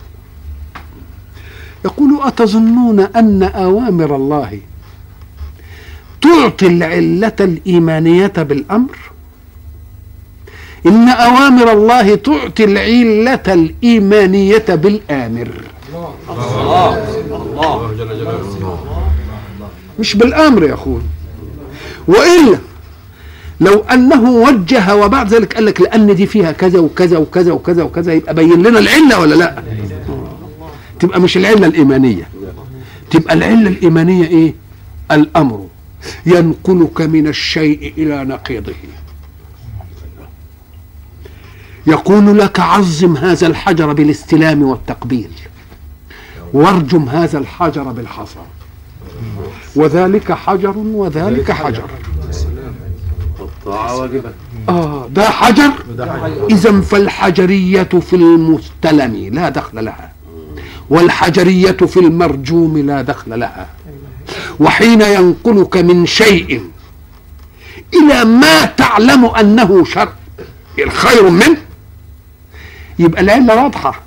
يقول 1.88 2.12
أتظنون 2.22 3.00
أن 3.00 3.44
أوامر 3.44 4.16
الله 4.16 4.60
تعطي 6.22 6.68
العلة 6.68 7.40
الإيمانية 7.40 8.34
بالأمر؟ 8.38 8.98
إن 10.86 11.10
أوامر 11.10 11.72
الله 11.72 12.16
تعطي 12.16 12.64
العلة 12.64 13.48
الإيمانية 13.48 14.66
بالآمر. 14.70 15.50
الله 17.54 17.94
جل 17.98 18.08
جلاله 18.20 18.80
مش 20.00 20.16
بالأمر 20.16 20.64
يا 20.64 20.74
أخوي. 20.74 21.02
وإلا 22.08 22.58
لو 23.60 23.80
أنه 23.94 24.30
وجه 24.32 24.96
وبعد 24.96 25.34
ذلك 25.34 25.54
قال 25.56 25.66
لك 25.66 25.82
لأن 25.82 26.16
دي 26.16 26.26
فيها 26.26 26.52
كذا 26.52 26.80
وكذا 26.80 27.18
وكذا 27.18 27.52
وكذا 27.52 27.84
وكذا 27.84 28.14
يبقى 28.14 28.34
بين 28.34 28.64
لنا 28.64 28.80
العلة 28.80 29.20
ولا 29.20 29.36
لا؟ 29.36 29.64
تبقى 31.00 31.22
مش 31.22 31.38
العلة 31.38 31.68
الإيمانية. 31.68 32.30
تبقى 33.12 33.34
العلة 33.34 33.70
الإيمانية 33.70 34.28
إيه؟ 34.28 34.54
الأمر. 35.12 35.68
ينقلك 36.26 37.02
من 37.02 37.28
الشيء 37.28 37.94
إلى 37.98 38.24
نقيضه. 38.24 38.74
يقول 41.88 42.40
لك 42.40 42.60
عظم 42.60 43.18
هذا 43.18 43.48
الحجر 43.48 43.94
بالاستلام 43.94 44.64
والتقبيل. 44.64 45.32
وارجم 46.54 47.10
هذا 47.10 47.38
الحجر 47.38 47.84
بالحصى. 47.84 48.40
وذلك 49.76 50.32
حجر 50.32 50.78
وذلك 50.78 51.52
حجر. 51.52 51.90
آه 54.70 55.08
ده 55.08 55.30
حجر؟ 55.30 55.72
إذا 56.50 56.82
فالحجرية 56.82 57.84
في 57.84 58.16
المستلم. 58.16 59.34
لا 59.34 59.50
دخل 59.50 59.86
لها. 59.86 60.07
والحجرية 60.90 61.72
في 61.72 62.00
المرجوم 62.00 62.78
لا 62.78 63.02
دخل 63.02 63.40
لها. 63.40 63.68
وحين 64.60 65.02
ينقلك 65.02 65.78
من 65.78 66.06
شيء 66.06 66.62
إلى 67.94 68.26
ما 68.26 68.66
تعلم 68.66 69.26
أنه 69.26 69.84
شر 69.86 70.10
الخير 70.80 71.30
منه 71.30 71.58
يبقى 73.00 73.22
العلة 73.22 73.64
واضحة. 73.64 74.02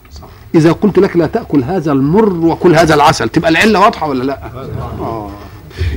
إذا 0.54 0.72
قلت 0.72 0.98
لك 0.98 1.16
لا 1.16 1.26
تأكل 1.26 1.64
هذا 1.64 1.92
المر 1.92 2.32
وكل 2.32 2.74
هذا 2.76 2.94
العسل 2.94 3.28
تبقى 3.28 3.50
العلة 3.50 3.80
واضحة 3.80 4.08
ولا 4.08 4.24
لا؟ 4.24 4.38
آه. 5.00 5.30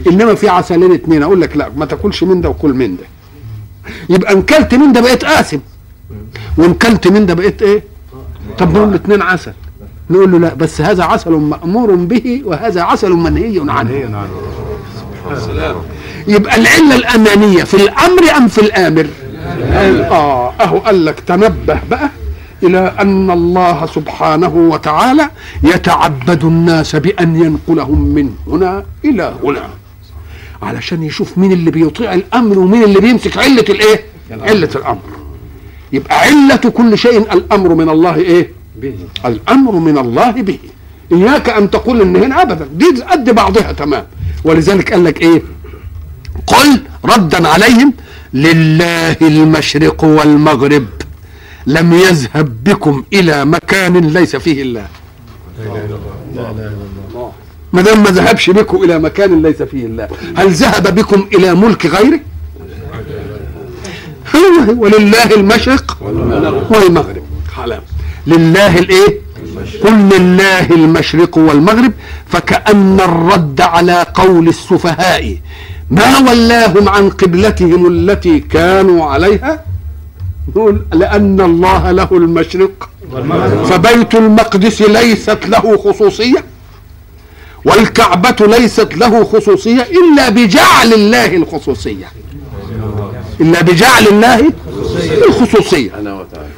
إنما 0.08 0.36
في 0.36 0.50
عسلين 0.50 0.92
اتنين 0.94 1.24
أقول 1.24 1.42
لك 1.42 1.58
لا 1.58 1.70
ما 1.78 1.86
تاكلش 1.86 2.24
من 2.24 2.42
ده 2.42 2.50
وكل 2.50 2.74
من 2.74 2.98
ده. 2.98 3.04
يبقى 4.10 4.34
ان 4.34 4.42
كلت 4.42 4.76
من 4.76 4.92
ده 4.94 5.02
بقيت 5.02 5.26
قاسم 5.26 5.60
وان 6.58 6.74
كلت 6.74 7.08
من 7.08 7.26
ده 7.26 7.34
بقيت 7.34 7.62
إيه؟ 7.62 7.84
طب 8.58 8.74
نقول 8.78 8.90
الاثنين 8.90 9.22
عسل. 9.22 9.54
نقول 10.10 10.32
له 10.32 10.38
لا 10.40 10.54
بس 10.54 10.82
هذا 10.82 11.04
عسل 11.04 11.32
مأمور 11.32 11.96
به 11.96 12.42
وهذا 12.46 12.82
عسل 12.82 13.12
منهي 13.12 13.62
عنه. 13.68 13.90
يبقى 16.28 16.56
العلة 16.56 16.96
الأمانية 16.96 17.64
في 17.64 17.74
الأمر 17.74 18.24
أم 18.38 18.48
في 18.48 18.62
الآمر؟ 18.62 19.08
آه 20.12 20.54
أهو 20.62 20.78
قال 20.78 21.06
لك 21.06 21.20
تنبه 21.20 21.80
بقى 21.90 22.10
إلى 22.64 22.94
أن 23.00 23.32
الله 23.32 23.86
سبحانه 23.86 24.56
وتعالى 24.56 25.30
يتعبد 25.64 26.44
الناس 26.44 26.96
بأن 26.96 27.36
ينقلهم 27.36 28.02
من 28.02 28.30
هنا 28.48 28.84
إلى 29.06 29.36
هنا. 29.44 29.70
علشان 30.62 31.04
يشوف 31.04 31.38
مين 31.38 31.52
اللي 31.52 31.72
بيطيع 31.72 32.14
الأمر 32.14 32.60
ومين 32.60 32.84
اللي 32.84 33.00
بيمسك 33.00 33.38
علة 33.38 33.66
الإيه؟ 33.70 34.02
علة 34.32 34.70
الأمر. 34.76 35.02
يبقى 35.94 36.20
علة 36.20 36.56
كل 36.56 36.98
شيء 36.98 37.34
الأمر 37.34 37.74
من 37.76 37.90
الله 37.90 38.16
إيه؟ 38.16 38.63
به. 38.84 38.96
الأمر 39.30 39.74
من 39.88 39.98
الله 40.04 40.32
به. 40.32 40.60
إياك 41.12 41.48
أن 41.50 41.64
تقول 41.76 41.98
ان 42.02 42.16
هنا 42.24 42.36
أبدا. 42.42 42.66
دي 42.82 42.88
قد 43.12 43.26
بعضها 43.30 43.72
تمام. 43.72 44.06
ولذلك 44.44 44.94
قال 44.94 45.04
لك 45.04 45.18
إيه؟ 45.22 45.42
قل 46.48 46.70
ردا 47.06 47.48
عليهم 47.54 47.90
لله 48.34 49.18
المشرق 49.22 50.04
والمغرب. 50.18 50.88
لم 51.68 51.94
يذهب 51.94 52.48
بكم 52.64 52.96
إلى 53.14 53.46
مكان 53.46 53.94
ليس 54.18 54.36
فيه 54.36 54.62
الله. 54.62 54.88
ما 57.74 57.82
دام 57.82 58.04
ما 58.04 58.10
ذهبش 58.10 58.50
بكم 58.50 58.78
إلى 58.84 59.00
مكان 59.00 59.42
ليس 59.42 59.62
فيه 59.72 59.86
الله. 59.86 60.08
هل 60.38 60.48
ذهب 60.52 60.96
بكم 60.96 61.28
إلى 61.36 61.50
ملك 61.64 61.86
غيره؟ 61.86 62.20
ولله 64.84 65.30
المشرق 65.40 65.98
والمغرب. 66.72 67.24
حلال. 67.56 67.82
لله 68.28 68.80
الايه؟ 68.80 69.20
قل 69.84 69.94
لله 69.94 70.66
المشرق 70.72 71.38
والمغرب 71.38 71.92
فكأن 72.28 73.00
الرد 73.00 73.62
على 73.62 74.06
قول 74.14 74.48
السفهاء. 74.48 75.38
ما 75.92 76.18
ولاهم 76.18 76.90
عن 76.90 77.10
قبلتهم 77.10 77.88
التي 77.88 78.40
كانوا 78.40 79.06
عليها؟ 79.06 79.66
نقول 80.50 80.86
لأن 80.94 81.42
الله 81.42 81.92
له 81.92 82.08
المشرق. 82.12 82.90
فبيت 83.70 84.16
المقدس 84.16 84.82
ليست 84.82 85.40
له 85.48 85.78
خصوصية 85.78 86.44
والكعبة 87.66 88.46
ليست 88.58 88.94
له 88.96 89.24
خصوصية 89.24 89.82
إلا 89.82 90.30
بجعل 90.30 90.94
الله 90.94 91.36
الخصوصية. 91.36 92.08
إلا 93.42 93.62
بجعل 93.62 94.08
الله 94.08 94.54
الخصوصية 95.28 95.92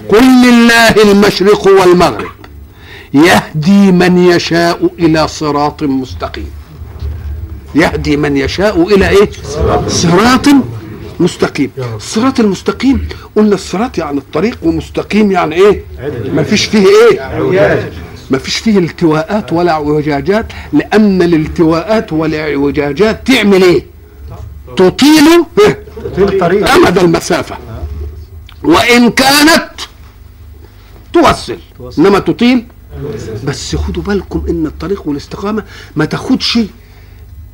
قل 0.09 0.23
لله 0.45 1.11
المشرق 1.11 1.67
والمغرب. 1.67 2.27
يهدي 3.13 3.91
من 3.91 4.17
يشاء 4.17 4.89
إلى 4.99 5.27
صراط 5.27 5.83
مستقيم. 5.83 6.49
يهدي 7.75 8.17
من 8.17 8.37
يشاء 8.37 8.95
إلى 8.95 9.09
إيه؟ 9.09 9.29
صراط. 9.87 10.47
مستقيم. 11.19 11.71
الصراط 11.95 12.39
المستقيم. 12.39 13.07
قلنا 13.35 13.55
الصراط 13.55 13.97
يعني 13.97 14.17
الطريق 14.17 14.57
ومستقيم 14.63 15.31
يعني 15.31 15.55
إيه؟ 15.55 15.83
ما 16.33 16.43
فيش 16.43 16.65
فيه 16.65 16.85
إيه؟ 16.87 17.91
ما 18.29 18.37
فيش 18.37 18.55
فيه 18.55 18.79
التواءات 18.79 19.53
ولا 19.53 19.71
اعوجاجات 19.71 20.45
لأن 20.73 21.21
الالتواءات 21.21 22.13
والاعوجاجات 22.13 23.27
تعمل 23.27 23.63
إيه؟ 23.63 23.85
تطيل 24.77 25.43
تطيل 26.15 26.39
طريق 26.39 26.69
أمد 26.71 26.97
المسافة. 26.97 27.55
وإن 28.63 29.11
كانت 29.11 29.69
توصل. 31.13 31.57
إنما 31.97 32.19
تطيل. 32.19 32.65
بس 33.43 33.75
خدوا 33.75 34.03
بالكم 34.03 34.45
إن 34.49 34.65
الطريق 34.65 35.07
والاستقامة 35.07 35.63
ما 35.95 36.05
تاخدش. 36.05 36.59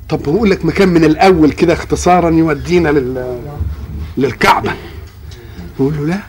طب 0.09 0.23
بقول 0.23 0.49
لك 0.51 0.65
مكان 0.65 0.89
من 0.89 1.03
الأول 1.03 1.51
كده 1.51 1.73
اختصارا 1.73 2.29
يودينا 2.29 2.89
لل 2.89 3.39
للكعبة. 4.17 4.73
يقول 5.79 5.93
له 5.97 6.05
لا. 6.05 6.19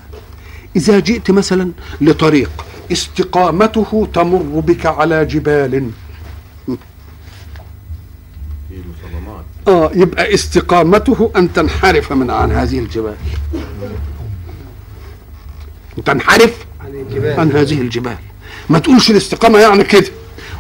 إذا 0.77 0.99
جئت 1.01 1.31
مثلا 1.31 1.73
لطريق 2.01 2.51
استقامته 2.93 4.09
تمر 4.15 4.61
بك 4.61 4.87
على 4.87 5.25
جبال. 5.25 5.91
آه 9.69 9.91
يبقى 9.95 10.35
استقامته 10.35 11.31
أن 11.37 11.53
تنحرف 11.53 12.13
من 12.13 12.31
عن 12.31 12.53
هذه 12.53 12.79
الجبال. 12.79 13.17
تنحرف 16.05 16.53
عن 17.25 17.53
هذه 17.53 17.81
الجبال. 17.81 18.17
ما 18.71 18.79
تقولش 18.79 19.11
الاستقامة 19.11 19.59
يعني 19.59 19.85
كده. 19.85 20.07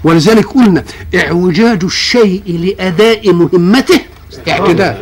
ولذلك 0.05 0.47
قلنا 0.47 0.85
اعوجاج 1.14 1.85
الشيء 1.85 2.42
لأداء 2.47 3.33
مهمته. 3.33 4.01
اعتدال 4.49 4.97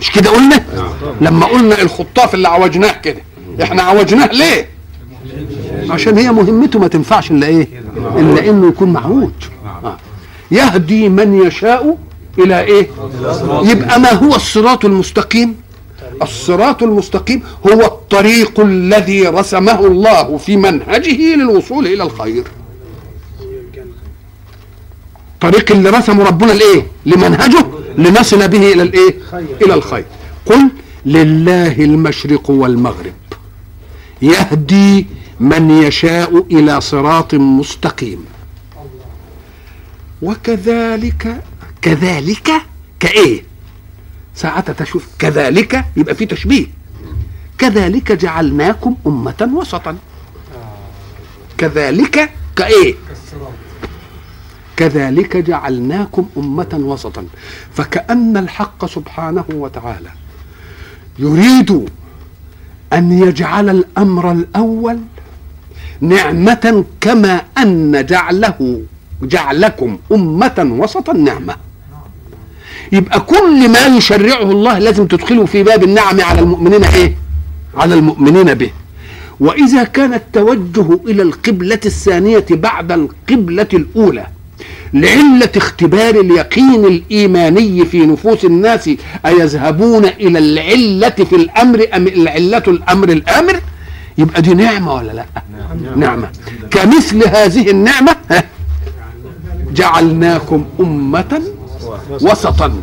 مش 0.00 0.10
كده 0.10 0.30
قلنا؟ 0.30 0.64
لما 1.20 1.46
قلنا 1.46 1.82
الخطاف 1.82 2.34
اللي 2.34 2.48
عوجناه 2.48 2.92
كده. 2.92 3.20
إحنا 3.62 3.82
عوجناه 3.82 4.26
ليه؟ 4.26 4.68
عشان 5.90 6.18
هي 6.18 6.32
مهمته 6.32 6.78
ما 6.78 6.88
تنفعش 6.88 7.30
إلا 7.30 7.46
إيه؟ 7.46 7.68
إلا 7.96 8.50
إنه 8.50 8.68
يكون 8.68 8.92
معوج. 8.92 9.30
آه. 9.84 9.96
يهدي 10.50 11.08
من 11.08 11.34
يشاء 11.46 11.98
إلى 12.38 12.60
إيه؟ 12.60 12.88
يبقى 13.62 14.00
ما 14.00 14.12
هو 14.12 14.36
الصراط 14.36 14.84
المستقيم. 14.84 15.56
الصراط 16.22 16.82
المستقيم 16.82 17.42
هو 17.66 17.80
الطريق 17.84 18.60
الذي 18.60 19.26
رسمه 19.26 19.86
الله 19.86 20.36
في 20.36 20.56
منهجه 20.56 21.36
للوصول 21.36 21.86
إلى 21.86 22.02
الخير. 22.02 22.44
طريق 25.40 25.72
اللي 25.72 25.90
رسمه 25.90 26.24
ربنا 26.24 26.52
لإيه؟ 26.52 26.86
لمنهجه 27.06 27.66
لنصل 27.98 28.48
به 28.48 28.72
إلى 28.72 28.82
الإيه؟ 28.82 29.14
إلى 29.62 29.74
الخير. 29.74 30.04
قل 30.46 30.68
لله 31.06 31.72
المشرق 31.72 32.50
والمغرب. 32.50 33.12
يهدي 34.22 35.06
من 35.40 35.70
يشاء 35.70 36.46
إلى 36.50 36.80
صراط 36.80 37.34
مستقيم. 37.34 38.24
وكذلك 40.22 41.42
كذلك 41.82 42.50
كإيه؟ 43.00 43.49
ساعة 44.40 44.72
تشوف 44.72 45.08
كذلك 45.18 45.84
يبقى 45.96 46.14
في 46.14 46.26
تشبيه. 46.26 46.66
كذلك 47.58 48.12
جعلناكم 48.12 48.96
أمة 49.06 49.50
وسطا. 49.54 49.96
كذلك 51.58 52.30
كإيه؟ 52.56 52.94
كذلك 54.76 55.36
جعلناكم 55.36 56.28
أمة 56.36 56.72
وسطا. 56.72 57.26
فكأن 57.74 58.36
الحق 58.36 58.86
سبحانه 58.86 59.44
وتعالى 59.50 60.10
يريد 61.18 61.88
أن 62.92 63.12
يجعل 63.12 63.68
الأمر 63.70 64.32
الأول 64.32 64.98
نعمة 66.00 66.84
كما 67.00 67.42
أن 67.58 68.06
جعله 68.06 68.82
جعلكم 69.22 69.98
أمة 70.12 70.58
وسطا 70.80 71.12
نعمة. 71.12 71.56
يبقى 72.92 73.20
كل 73.20 73.68
ما 73.68 73.86
يشرعه 73.86 74.42
الله 74.50 74.78
لازم 74.78 75.06
تدخله 75.06 75.44
في 75.46 75.62
باب 75.62 75.84
النعم 75.84 76.20
على 76.20 76.40
المؤمنين 76.40 76.84
إيه؟ 76.84 77.14
على 77.76 77.94
المؤمنين 77.94 78.54
به. 78.54 78.70
وإذا 79.40 79.84
كان 79.84 80.14
التوجه 80.14 81.00
إلى 81.06 81.22
القبلة 81.22 81.80
الثانية 81.86 82.44
بعد 82.50 82.92
القبلة 82.92 83.66
الأولى 83.74 84.26
لعلة 84.94 85.50
اختبار 85.56 86.14
اليقين 86.20 86.84
الإيماني 86.84 87.84
في 87.84 88.06
نفوس 88.06 88.44
الناس 88.44 88.90
أيذهبون 89.26 90.04
إلى 90.04 90.38
العلة 90.38 91.10
في 91.24 91.36
الأمر 91.36 91.86
أم 91.96 92.06
العلة 92.06 92.62
الأمر 92.68 93.08
الآمر؟ 93.08 93.60
يبقى 94.18 94.42
دي 94.42 94.54
نعمة 94.54 94.94
ولا 94.94 95.12
لأ؟ 95.12 95.24
نعمة. 95.96 96.28
كمثل 96.70 97.28
هذه 97.28 97.70
النعمة 97.70 98.16
ها، 98.30 98.44
جعلناكم 99.74 100.64
أمة 100.80 101.42
وسطا. 102.10 102.82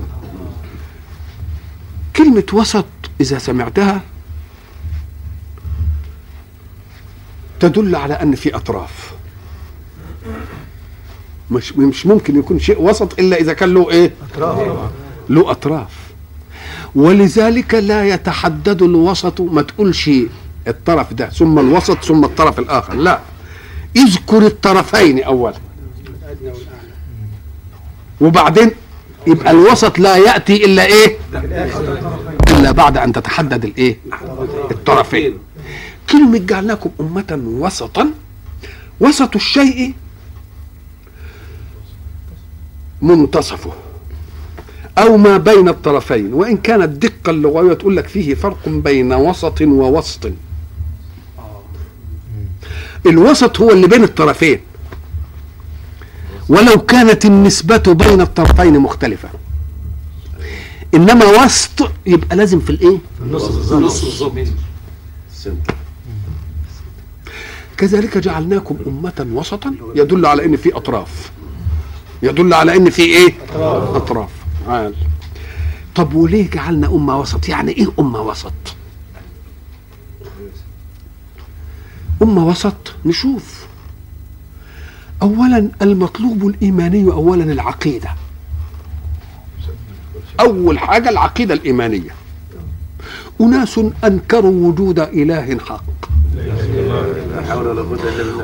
كلمة 2.16 2.44
وسط 2.54 2.86
إذا 3.22 3.38
سمعتها 3.38 4.02
تدل 7.60 7.96
على 7.96 8.14
أن 8.14 8.36
في 8.36 8.56
أطراف. 8.56 9.12
مش 11.52 11.74
مش 11.74 12.06
ممكن 12.06 12.40
يكون 12.40 12.60
شيء 12.60 12.82
وسط 12.82 13.20
إلا 13.20 13.38
إذا 13.38 13.54
كان 13.54 13.74
له 13.74 13.90
إيه؟ 13.90 14.14
له 15.30 15.52
أطراف. 15.52 15.90
ولذلك 16.96 17.74
لا 17.74 18.08
يتحدد 18.08 18.82
الوسط 18.82 19.42
ما 19.42 19.62
تقولش 19.62 20.10
الطرف 20.68 21.14
ده 21.14 21.30
ثم 21.30 21.60
الوسط 21.60 22.04
ثم 22.04 22.24
الطرف 22.24 22.60
الآخر 22.60 22.94
لا. 22.94 23.20
اذكر 23.96 24.46
الطرفين 24.46 25.24
اولا. 25.24 25.54
وبعدين 28.22 28.72
يبقى 29.28 29.52
الوسط 29.52 30.00
لا 30.00 30.18
يأتي 30.18 30.66
إلا 30.66 30.86
إيه؟ 30.86 31.18
إلا 32.52 32.72
بعد 32.72 32.98
أن 32.98 33.12
تتحدد 33.14 33.66
الإيه؟ 33.66 33.98
الطرفين. 34.72 35.38
كلمه 36.10 36.38
جعلناكم 36.38 36.90
أمة 37.00 37.42
وسطا. 37.46 38.12
وسط 39.00 39.36
الشيء 39.36 39.94
منتصفه 43.02 43.74
أو 44.98 45.18
ما 45.18 45.38
بين 45.38 45.70
الطرفين. 45.70 46.34
وإن 46.34 46.58
كانت 46.58 46.84
الدقه 46.84 47.30
اللغويه 47.30 47.74
تقول 47.74 47.98
لك 47.98 48.08
فيه 48.08 48.36
فرق 48.36 48.70
بين 48.70 49.14
وسط 49.14 49.62
ووسط. 49.62 50.32
الوسط 53.06 53.60
هو 53.60 53.72
اللي 53.72 53.88
بين 53.88 54.04
الطرفين. 54.04 54.60
ولو 56.50 56.82
كانت 56.82 57.26
النسبة 57.26 57.78
بين 57.78 58.22
الطرفين 58.22 58.80
مختلفة. 58.80 59.30
إنما 60.94 61.26
وسط 61.26 61.92
يبقى 62.06 62.36
لازم 62.36 62.60
في 62.60 63.00
بالظبط. 63.20 63.86
كذلك 67.78 68.18
جعلناكم 68.18 68.78
أمة 68.88 69.28
وسطا 69.34 69.76
يدل 69.96 70.26
على 70.26 70.46
إن 70.46 70.58
في 70.58 70.76
أطراف. 70.76 71.32
يدل 72.24 72.54
على 72.54 72.78
إن 72.78 72.90
في 72.90 73.02
إيه؟ 73.02 73.34
أطراف. 73.96 74.30
عال. 74.68 74.94
طب 75.96 76.14
وليه 76.14 76.50
جعلنا 76.50 76.88
أمة 76.88 77.20
وسط؟ 77.20 77.50
يعني 77.50 77.72
إيه 77.72 77.88
أمة 78.00 78.22
وسط؟ 78.22 78.54
أمة 82.22 82.48
وسط 82.48 82.96
نشوف. 83.06 83.67
أولا 85.22 85.70
المطلوب 85.82 86.48
الإيماني 86.48 87.12
أولا 87.12 87.44
العقيدة. 87.44 88.10
أول 90.40 90.80
حاجة 90.80 91.10
العقيدة 91.10 91.54
الإيمانية. 91.54 92.16
أناس 93.42 93.80
أنكروا 94.04 94.70
وجود 94.70 95.00
إله 95.00 95.58
حق. 95.68 95.84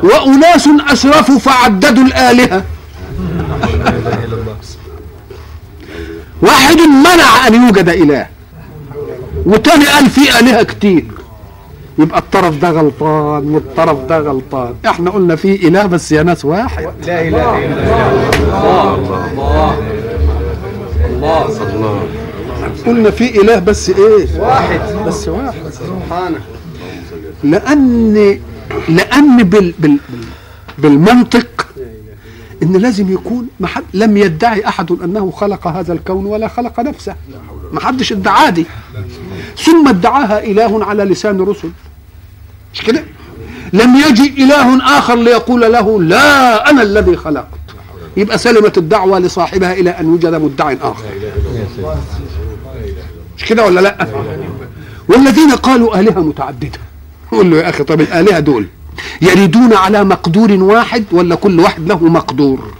وأناس 0.04 0.70
أسرفوا 0.92 1.40
فعددوا 1.40 2.04
الآلهة. 2.04 2.64
واحد 6.42 6.78
منع 6.78 7.48
أن 7.48 7.66
يوجد 7.66 7.90
إله. 7.90 8.28
وتاني 9.46 9.86
قال 9.86 10.10
في 10.10 10.40
آلهة 10.40 10.64
كتير. 10.64 11.06
يبقى 11.98 12.20
الطرف 12.20 12.62
ده 12.62 12.70
غلطان 12.70 13.50
والطرف 13.50 14.00
ده 14.06 14.20
غلطان. 14.20 14.74
إحنا 14.86 15.12
قلنا 15.12 15.36
في 15.36 15.68
إله 15.68 15.86
بس 15.86 16.12
يا 16.12 16.24
ناس 16.24 16.46
واحد. 16.46 16.88
لا 17.08 17.28
إله 17.28 17.58
إلا 17.66 18.04
قلنا 22.86 23.12
في 23.12 23.42
إله 23.42 23.60
بس 23.60 23.90
إيه؟ 23.90 24.40
واحد. 24.40 24.80
بس 25.06 25.28
واحد. 25.28 25.54
سبحانه 25.72 26.40
لأن 27.44 28.40
لأن 28.90 29.44
بال 29.44 29.74
بال 29.80 29.98
بالمنطق 30.78 31.68
إن 32.64 32.74
لازم 32.78 33.14
يكون 33.14 33.48
ما 33.60 33.68
حد 33.68 33.84
لم 33.94 34.18
يدعي 34.18 34.68
أحد 34.68 34.92
أنه 34.92 35.32
خلق 35.32 35.68
هذا 35.68 35.94
الكون 35.94 36.26
ولا 36.26 36.48
خلق 36.48 36.80
نفسه. 36.80 37.16
ما 37.72 37.80
حدش 37.80 38.12
ادعاه 38.12 38.50
دي. 38.50 38.66
ثم 39.58 39.88
ادعاها 39.88 40.44
إله 40.44 40.86
على 40.86 41.04
لسان 41.04 41.42
رسل. 41.42 41.72
مش 42.74 42.82
كده؟ 42.82 43.04
لم 43.74 43.96
يجي 43.96 44.44
إله 44.44 44.98
آخر 44.98 45.16
ليقول 45.16 45.62
له 45.62 46.02
لا 46.02 46.70
أنا 46.70 46.82
الذي 46.82 47.18
خلقت. 47.18 47.48
يبقى 48.18 48.38
سلمت 48.38 48.78
الدعوة 48.78 49.20
لصاحبها 49.20 49.74
إلى 49.74 49.89
أن 49.89 50.06
يوجد 50.06 50.36
مدعي 50.36 50.78
آخر. 50.82 51.04
مش 53.38 53.46
كده 53.46 53.66
ولا 53.66 53.80
لا؟ 53.80 54.08
والذين 55.08 55.52
قالوا 55.52 56.00
آلهة 56.00 56.20
متعددة. 56.20 56.80
قول 57.32 57.52
له 57.52 57.58
يا 57.58 57.70
أخي 57.70 57.84
طب 57.84 58.02
الآلهة 58.02 58.39
دول 58.39 58.68
يريدون 59.22 59.74
على 59.74 60.04
مقدور 60.04 60.52
واحد 60.52 61.04
ولا 61.12 61.36
كل 61.36 61.60
واحد 61.60 61.88
له 61.88 62.04
مقدور؟ 62.04 62.74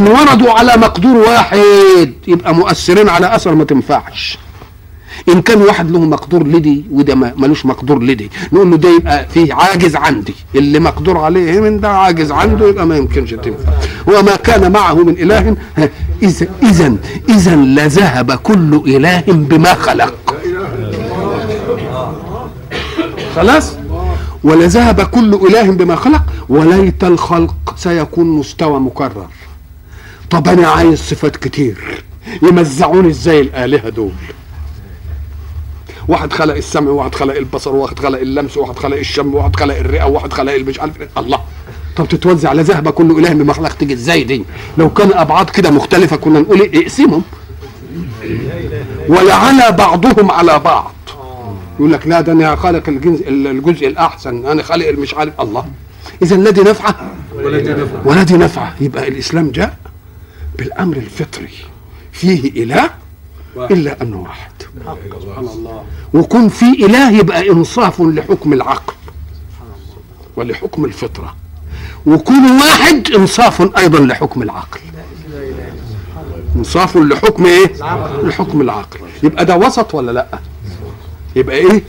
إن 0.00 0.06
وردوا 0.06 0.50
على 0.50 0.72
مقدور 0.76 1.16
واحد 1.16 2.12
يبقى 2.28 2.54
مؤثرين 2.54 3.08
على 3.08 3.36
أثر 3.36 3.54
ما 3.54 3.64
تنفعش. 3.64 4.38
إن 5.28 5.42
كان 5.42 5.62
واحد 5.62 5.90
له 5.90 6.00
مقدور 6.00 6.46
لدي 6.46 6.84
وده 6.90 7.14
ملوش 7.14 7.66
مقدور 7.66 8.02
لدي. 8.02 8.30
نقول 8.52 8.70
له 8.70 8.76
ده 8.76 8.88
يبقى 8.88 9.26
فيه 9.28 9.54
عاجز 9.54 9.96
عندي. 9.96 10.34
اللي 10.54 10.78
مقدور 10.78 11.18
عليه 11.18 11.60
من 11.60 11.80
ده 11.80 11.88
عاجز 11.88 12.32
عنده 12.32 12.68
يبقى 12.68 12.86
ما 12.86 12.96
يمكنش 12.96 13.30
تنفع. 13.30 13.72
وما 14.06 14.36
كان 14.36 14.72
معه 14.72 14.94
من 14.94 15.12
إله 15.12 15.56
اذا 16.22 16.46
اذا 16.62 16.96
اذا 17.28 17.56
لذهب 17.56 18.32
كل 18.32 18.82
إله 18.86 19.22
بما 19.26 19.74
خلق. 19.74 20.14
خلاص؟ 23.36 23.72
ولذهب 24.44 25.00
كل 25.00 25.34
إله 25.34 25.70
بما 25.70 25.96
خلق 25.96 26.22
وليت 26.48 27.04
الخلق 27.04 27.54
سيكون 27.76 28.26
مستوى 28.26 28.80
مكرر. 28.80 29.26
طب 30.34 30.48
أنا 30.48 30.68
عايز 30.68 30.98
صفات 30.98 31.36
كتير. 31.36 32.04
يمزعوني 32.42 33.08
إزاي 33.08 33.40
الآلهة 33.40 33.88
دول؟ 33.88 34.12
واحد 36.08 36.32
خلق 36.32 36.54
السمع 36.54 36.90
وواحد 36.90 37.14
خلق 37.14 37.34
البصر 37.34 37.74
وواحد 37.74 37.98
خلق 37.98 38.18
اللمس 38.18 38.56
وواحد 38.56 38.78
خلق 38.78 38.96
الشم 38.96 39.34
وواحد 39.34 39.56
خلق 39.56 39.76
الرئة 39.76 40.04
وواحد 40.04 40.32
خلق 40.32 40.52
المش 40.52 40.80
عارف 40.80 41.00
إيه. 41.00 41.08
الله. 41.18 41.40
طب 41.96 42.08
تتوزع 42.08 42.48
على 42.48 42.62
ذهب 42.62 42.88
كل 42.88 43.10
إله 43.18 43.32
بما 43.32 43.52
خلق 43.52 43.72
تيجي 43.72 43.94
إزاي 43.94 44.24
دي؟ 44.24 44.44
لو 44.78 44.90
كان 44.90 45.12
أبعاد 45.12 45.50
كده 45.50 45.70
مختلفة 45.70 46.16
كنا 46.16 46.40
نقول 46.40 46.60
إيه؟ 46.60 46.82
اقسمهم. 46.82 47.22
ولعلى 49.08 49.76
بعضهم 49.78 50.30
على 50.30 50.58
بعض. 50.58 50.94
يقول 51.78 51.92
لك 51.92 52.06
لا 52.06 52.20
ده 52.20 52.32
أنا 52.32 52.56
خالق 52.56 52.88
الجنس 52.88 53.20
الجزء 53.26 53.86
الأحسن 53.86 54.46
أنا 54.46 54.62
خالق 54.62 54.88
المش 54.88 55.14
عارف 55.14 55.40
الله. 55.40 55.66
اذا 56.22 56.36
الذي 56.36 56.62
نفعه. 56.62 57.10
والذي 58.04 58.36
نفعه. 58.36 58.74
يبقى 58.80 59.08
الإسلام 59.08 59.50
جاء. 59.50 59.83
بالامر 60.58 60.96
الفطري 60.96 61.50
فيه 62.12 62.62
إله 62.62 62.90
إلا 63.56 64.02
أنه 64.02 64.16
واحد. 64.22 64.50
وكن 66.14 66.48
في 66.48 66.66
إله 66.66 67.10
يبقى 67.10 67.50
إنصاف 67.50 68.00
لحكم 68.00 68.52
العقل 68.52 68.94
ولحكم 70.36 70.84
الفطرة. 70.84 71.36
وكون 72.06 72.50
واحد 72.50 73.10
إنصاف 73.10 73.76
أيضا 73.78 73.98
لحكم 73.98 74.42
العقل. 74.42 74.80
إنصاف 76.56 76.96
لحكم 76.96 77.46
إيه؟ 77.46 77.72
لحكم 78.22 78.60
العقل. 78.60 78.98
يبقى 79.22 79.44
ده 79.44 79.56
وسط 79.56 79.94
ولا 79.94 80.12
لأ؟ 80.12 80.38
يبقى 81.36 81.56
إيه؟ 81.56 81.82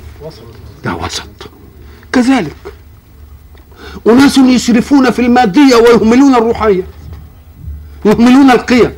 ده 0.84 0.95
وسط. 0.95 1.49
كذلك 2.12 2.56
أناس 4.08 4.38
يسرفون 4.38 5.12
في 5.12 5.19
المادية 5.21 5.75
ويهملون 5.75 6.36
الروحية. 6.36 6.84
يهملون 8.05 8.51
القيم. 8.51 8.91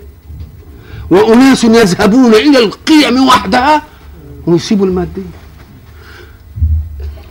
وأناس 1.09 1.63
يذهبون 1.63 2.33
إلى 2.33 2.59
القيم 2.59 3.27
وحدها 3.27 3.81
ويسيبوا 4.47 4.85
المادية. 4.85 5.37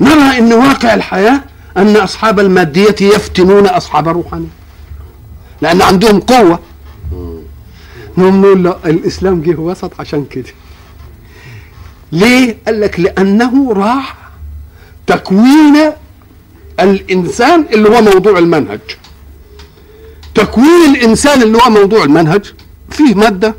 نرى 0.01 0.39
أن 0.39 0.53
واقع 0.53 0.95
الحياة 0.95 1.41
أن 1.77 1.97
أصحاب 1.97 2.41
المادية 2.41 2.97
يفتنون 3.01 3.67
أصحاب 3.67 4.09
الروحانية 4.09 4.49
لأن 5.61 5.83
عندهم 5.83 6.21
قوة. 6.21 6.61
نقوم 8.19 8.41
نقول 8.41 8.65
له 8.65 8.77
الإسلام 8.87 9.43
جه 9.43 9.61
وسط 9.61 10.01
عشان 10.01 10.25
كده. 10.31 10.51
ليه؟ 12.13 12.57
قال 12.67 12.81
لك 12.81 13.01
لأنه 13.01 13.73
راح 13.73 14.17
تكوين 15.07 15.93
الإنسان 16.81 17.67
اللي 17.73 17.89
هو 17.89 18.03
موضوع 18.03 18.39
المنهج. 18.39 18.81
تكوين 20.37 20.95
الإنسان 20.95 21.43
اللي 21.43 21.59
هو 21.59 21.71
موضوع 21.71 22.05
المنهج 22.05 22.53
فيه 22.91 23.15
مادة 23.15 23.55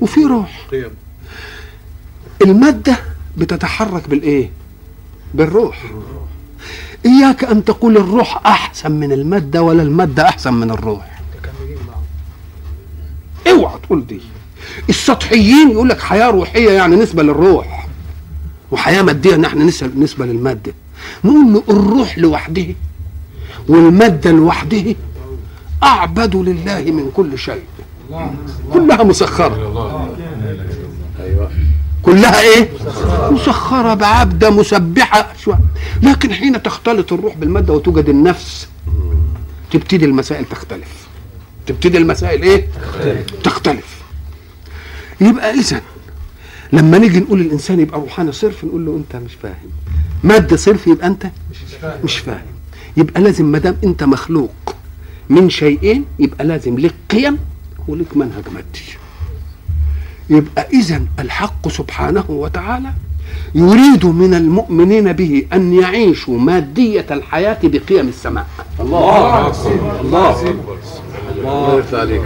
وفيه 0.00 0.26
روح. 0.26 0.66
المادة 2.42 2.96
بتتحرك 3.36 4.08
بالإيه؟ 4.08 4.50
بالروح. 5.34 5.82
إياك 7.06 7.44
أن 7.44 7.64
تقول 7.64 7.96
الروح 7.96 8.46
أحسن 8.46 8.92
من 8.92 9.12
المادة 9.12 9.62
ولا 9.62 9.82
المادة 9.82 10.28
أحسن 10.28 10.54
من 10.54 10.70
الروح. 10.70 11.20
اوعى 13.50 13.78
تقول 13.82 14.06
دي. 14.06 14.20
السطحيين 14.88 15.70
يقول 15.70 15.88
لك 15.88 16.00
حياة 16.00 16.30
روحية 16.30 16.70
يعني 16.70 16.96
نسبة 16.96 17.22
للروح 17.22 17.86
وحياة 18.70 19.02
مادية 19.02 19.34
إن 19.34 19.44
إحنا 19.44 19.64
نسبه 19.64 19.90
نسبة 20.04 20.26
للمادة. 20.26 20.72
نقول 21.24 21.52
له 21.52 21.62
الروح 21.68 22.18
لوحده 22.18 22.66
والمادة 23.68 24.30
لوحده 24.30 24.94
أعبد 25.82 26.36
لله 26.36 26.80
من 26.80 27.10
كل 27.16 27.38
شيء. 27.38 27.62
كلها 28.72 29.02
مسخرة. 29.02 29.54
الله 29.54 30.16
أيوه. 31.20 31.50
كلها 32.02 32.40
إيه؟ 32.40 32.68
مسخرة 33.30 33.94
بعبدة 33.94 34.50
مسبحة. 34.50 35.32
شو؟ 35.44 35.54
لكن 36.02 36.32
حين 36.32 36.62
تختلط 36.62 37.12
الروح 37.12 37.36
بالمادة 37.36 37.72
وتوجد 37.74 38.08
النفس 38.08 38.68
تبتدي 39.70 40.04
المسائل 40.04 40.44
تختلف. 40.44 41.08
تبتدي 41.66 41.98
المسائل 41.98 42.42
إيه؟ 42.42 42.66
تختلف. 43.44 44.00
يبقى 45.20 45.50
اذا 45.50 45.80
لما 46.72 46.98
نيجي 46.98 47.20
نقول 47.20 47.40
الإنسان 47.40 47.80
يبقى 47.80 48.00
روحاني 48.00 48.32
صرف 48.32 48.64
نقول 48.64 48.86
له 48.86 48.96
أنت 48.96 49.16
مش 49.16 49.34
فاهم. 49.42 49.70
مادة 50.24 50.56
صرف 50.56 50.86
يبقى 50.86 51.06
أنت 51.06 51.26
مش 52.04 52.18
فاهم. 52.18 52.46
يبقى 52.96 53.20
لازم 53.20 53.44
ما 53.44 53.58
دام 53.58 53.76
أنت 53.84 54.04
مخلوق 54.04 54.76
من 55.30 55.50
شيئين 55.50 56.04
يبقى 56.18 56.44
لازم 56.44 56.78
لك 56.78 56.94
قيم 57.10 57.38
ولك 57.88 58.16
منهج 58.16 58.44
مادي. 58.54 58.98
يبقى 60.30 60.68
إذا 60.72 61.02
الحق 61.18 61.68
سبحانه 61.68 62.24
وتعالى 62.28 62.92
يريد 63.54 64.06
من 64.06 64.34
المؤمنين 64.34 65.12
به 65.12 65.46
أن 65.52 65.80
يعيشوا 65.80 66.38
مادية 66.38 67.06
الحياة 67.10 67.58
بقيم 67.62 68.08
السماء. 68.08 68.46
الله 68.80 69.52
الله 70.00 70.54
الله 71.38 71.78
يفتح 71.78 71.98
عليك. 71.98 72.22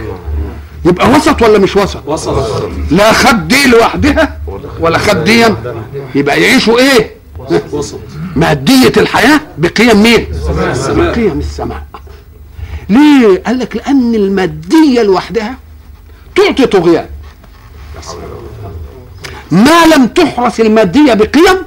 يبقى 0.85 1.09
وسط 1.09 1.41
ولا 1.41 1.57
مش 1.57 1.75
وسط؟ 1.75 2.07
وسط. 2.07 2.69
لا 2.91 3.11
خد 3.11 3.47
دي 3.47 3.67
لوحدها 3.67 4.39
ولا 4.79 4.97
خد 4.97 5.23
دي 5.23 5.45
يبقى 6.15 6.41
يعيشوا 6.41 6.79
إيه؟ 6.79 7.15
وسط. 7.71 7.99
مادية 8.35 8.93
الحياة 8.97 9.41
بقيم 9.57 10.03
مين؟ 10.03 10.27
السماء. 10.71 11.11
بقيم 11.11 11.39
السماء. 11.39 11.85
ليه؟ 12.89 13.43
قال 13.45 13.59
لك 13.59 13.75
لأن 13.75 14.15
المادية 14.15 15.01
لوحدها 15.01 15.57
تعطي 16.35 16.65
طغيان. 16.65 17.09
ما 19.51 19.85
لم 19.95 20.07
تحرس 20.07 20.59
المادية 20.59 21.13
بقيم 21.13 21.57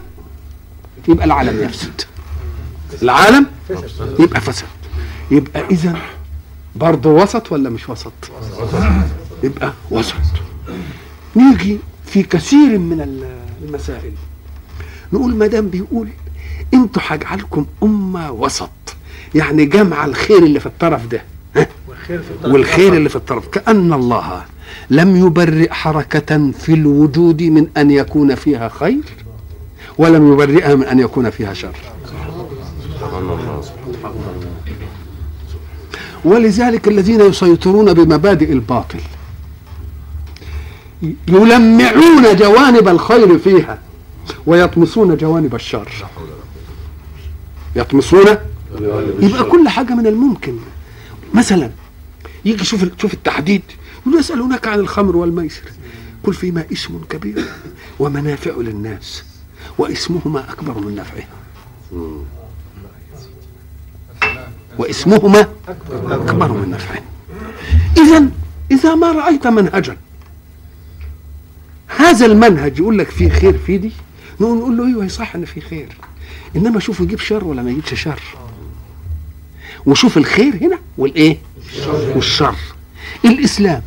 يبقى 1.09 1.25
العالم 1.27 1.63
يفسد 1.65 2.01
العالم 3.03 3.47
يبقى 4.19 4.41
فسد 4.41 4.67
يبقى 5.31 5.65
اذا 5.71 5.97
برضه 6.77 7.11
وسط 7.11 7.53
ولا 7.53 7.71
مش 7.71 7.89
وسط؟ 7.89 8.13
يبقى 9.43 9.73
وسط. 9.91 10.15
نيجي 11.37 11.79
في 12.07 12.23
كثير 12.23 12.79
من 12.79 13.29
المسائل. 13.63 14.13
نقول 15.13 15.35
ما 15.35 15.47
دام 15.47 15.69
بيقول 15.69 16.09
أنتوا 16.75 17.03
هجعلكم 17.07 17.67
أمة 17.83 18.31
وسط. 18.31 18.71
يعني 19.35 19.65
جمع 19.65 20.05
الخير 20.05 20.39
اللي 20.39 20.61
في 20.61 20.67
الطرف 20.67 21.07
ده 21.07 21.23
ها؟ 21.57 21.67
والخير 22.45 22.95
اللي 22.95 23.09
في 23.09 23.17
الطرف. 23.17 23.49
كأن 23.49 23.93
الله 23.93 24.45
لم 24.91 25.17
يبرئ 25.17 25.73
حركة 25.73 26.51
في 26.53 26.75
الوجود 26.75 27.43
من 27.43 27.67
أن 27.77 27.91
يكون 27.91 28.35
فيها 28.35 28.69
خير 28.69 29.01
ولم 29.99 30.33
يبرئها 30.33 30.75
من 30.75 30.83
أن 30.85 30.99
يكون 30.99 31.31
فيها 31.31 31.55
شر. 31.55 31.75
ولذلك 36.25 36.89
الذين 36.89 37.21
يسيطرون 37.21 37.93
بمبادئ 37.93 38.53
الباطل 38.53 39.01
يلمعون 41.29 42.37
جوانب 42.37 42.89
الخير 42.89 43.39
فيها 43.39 43.79
ويطمسون 44.47 45.17
جوانب 45.17 45.55
الشر. 45.55 45.89
يطمسون 47.77 48.27
يبقى 49.21 49.45
كل 49.45 49.69
حاجة 49.69 49.95
من 49.95 50.07
الممكن. 50.07 50.57
مثلا 51.35 51.71
يجي 52.45 52.65
شوف 52.65 52.85
شوف 53.01 53.15
التحديد 53.15 53.63
يقول 54.07 54.21
يسألونك 54.21 54.67
عن 54.67 54.79
الخمر 54.79 55.17
والميسر. 55.17 55.63
قل 56.25 56.35
فيما 56.35 56.65
اسم 56.73 57.01
كبير 57.11 57.45
ومنافع 57.99 58.51
للناس 58.57 59.25
واسمهما 59.79 60.53
أكبر 60.53 60.79
من 60.79 60.95
نفعهما 60.95 62.25
واسمهما 64.79 65.49
أكبر 65.99 66.53
من 66.53 66.71
نفعهما 66.71 67.07
اذا 67.97 68.29
إذا 68.71 68.95
ما 68.95 69.13
رأيت 69.13 69.47
منهجا 69.47 69.97
هذا 71.97 72.27
المنهج 72.27 72.79
يقول 72.79 72.99
لك 72.99 73.11
فيه 73.11 73.29
خير 73.29 73.59
في 73.59 73.79
دي؟ 73.79 73.93
نقول 74.41 74.77
له 74.77 74.87
أيوه 74.87 75.09
صح 75.09 75.35
ان 75.35 75.45
في 75.45 75.61
خير. 75.61 75.97
إنما 76.57 76.81
شوف 76.81 77.01
يجيب 77.01 77.19
شر 77.19 77.45
ولا 77.45 77.63
ما 77.63 77.71
يجيبش 77.71 77.95
شر. 77.95 78.23
وشوف 79.89 80.17
الخير 80.19 80.55
هنا 80.61 80.79
والايه؟ 80.99 81.39
والشر. 82.15 82.55
الإسلام 83.25 83.83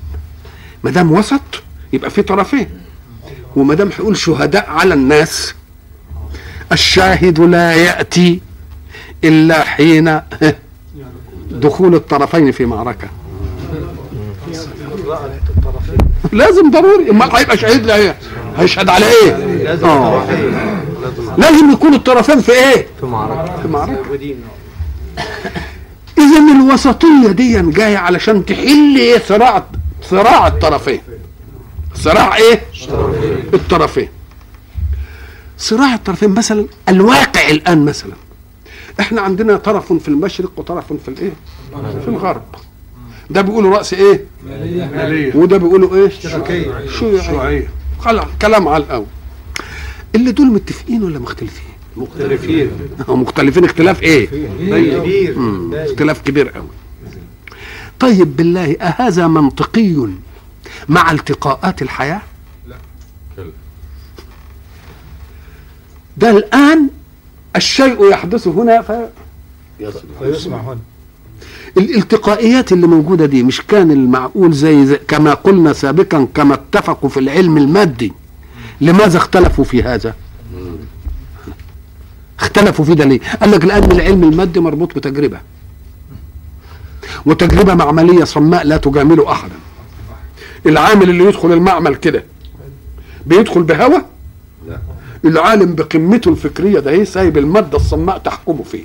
ما 0.84 0.92
دام 0.92 1.12
وسط 1.12 1.42
يبقى 1.94 2.10
في 2.10 2.22
طرفين. 2.22 2.70
وما 3.56 3.74
دام 3.76 3.90
هيقول 3.98 4.18
شهداء 4.18 4.70
على 4.70 4.94
الناس 4.94 5.54
الشاهد 6.72 7.40
لا 7.40 7.74
يأتي 7.76 8.42
إلا 9.24 9.64
حين 9.64 10.22
دخول 11.52 11.96
الطرفين 11.96 12.52
في 12.52 12.66
معركة. 12.66 13.08
لازم 16.32 16.72
ضروري. 16.72 17.10
امال 17.10 17.36
هيبقى 17.36 17.58
شهيد 17.58 17.86
لا 17.86 18.16
هيشهد 18.58 18.90
على 18.90 19.06
إيه؟ 19.06 19.34
آه. 19.84 20.26
لازم 21.38 21.72
يكون 21.72 21.94
الطرفين 21.94 22.40
في 22.40 22.52
إيه؟ 22.52 22.88
في 23.00 23.06
معركة. 23.06 23.62
في 23.62 23.68
معركة. 23.68 24.04
اذا 26.32 26.54
الوسطيه 26.56 27.32
دي 27.32 27.62
جاية 27.72 27.98
علشان 27.98 28.46
تحل 28.46 28.98
إيه؟ 28.98 29.20
صراع 29.20 29.66
صراع 30.04 30.48
الطرفين. 30.48 31.02
صراع 31.96 32.36
إيه؟ 32.36 32.62
الطرفين. 33.54 34.08
صراع 35.58 35.94
الطرفين 35.94 36.30
مثلا 36.30 36.66
الواقع 36.90 37.50
الآن 37.50 37.86
مثلا. 37.86 38.14
إحنا 39.00 39.22
عندنا 39.22 39.58
طرف 39.58 39.94
في 39.94 40.08
المشرق 40.08 40.52
وطرف 40.58 40.94
في 40.94 41.08
الإيه؟ 41.08 41.32
في 42.02 42.08
الغرب. 42.08 42.44
ده 43.30 43.42
بيقولوا 43.42 43.78
رأس 43.78 43.94
إيه؟ 43.94 44.26
وده 45.36 45.58
بيقولوا 45.58 45.96
إيه؟ 45.96 46.10
شيوعية. 46.90 47.70
خلاص 48.00 48.26
كلام 48.42 48.68
على 48.68 48.84
الأول. 48.84 49.06
اللي 50.16 50.32
دول 50.32 50.48
متفقين 50.48 51.04
ولا 51.04 51.20
مختلفين؟ 51.20 51.71
مختلفين. 51.98 52.72
مختلفين. 53.08 53.66
اختلاف 53.66 54.02
إيه؟ 54.04 54.28
كبير. 55.00 55.36
اختلاف 55.74 56.22
كبير 56.22 56.50
قوي 56.50 56.68
طيب 58.00 58.36
بالله 58.36 58.72
أهذا 58.82 59.28
منطقي 59.28 60.08
مع 60.90 61.12
التقاءات 61.12 61.82
الحياة؟ 61.82 62.22
كلا. 63.36 63.46
ده 66.18 66.30
الآن 66.30 66.90
الشيء 67.56 68.10
يحدث 68.10 68.48
هنا 68.48 68.82
ف... 68.82 68.92
فيسمع 70.20 70.58
هنا. 70.58 70.80
الالتقائيات 71.78 72.72
اللي 72.72 72.88
موجودة 72.88 73.26
دي 73.26 73.44
مش 73.44 73.62
كان 73.62 73.92
المعقول 73.92 74.54
زي, 74.54 74.86
زي 74.86 75.00
كما 75.08 75.34
قلنا 75.34 75.74
سابقا 75.74 76.28
كما 76.36 76.54
اتفقوا 76.54 77.10
في 77.10 77.20
العلم 77.20 77.58
المادي. 77.58 78.14
لماذا 78.82 79.18
اختلفوا 79.18 79.64
في 79.64 79.84
هذا؟ 79.84 80.16
اختلفوا 82.42 82.86
في 82.86 82.96
ده 82.96 83.06
ليه 83.06 83.20
قال 83.42 83.52
لك 83.52 83.66
لأن 83.66 83.92
العلم 83.92 84.24
المادي 84.24 84.60
مربوط 84.60 84.96
بتجربة. 84.96 85.40
وتجربة 87.26 87.74
معملية 87.74 88.24
صماء 88.24 88.64
لا 88.64 88.78
تجامل 88.78 89.26
أحدا. 89.26 89.56
العامل 90.66 91.10
اللي 91.10 91.24
يدخل 91.26 91.52
المعمل 91.52 91.96
كده 91.96 92.24
بيدخل 93.26 93.64
بهوى 93.64 94.02
لا. 94.68 94.78
العالم 95.26 95.76
بقمته 95.76 96.30
الفكرية 96.30 96.80
ده 96.80 96.92
إيه؟ 96.92 97.04
سايب 97.04 97.38
المادة 97.38 97.78
الصماء 97.78 98.18
تحكمه 98.18 98.64
فيه. 98.64 98.84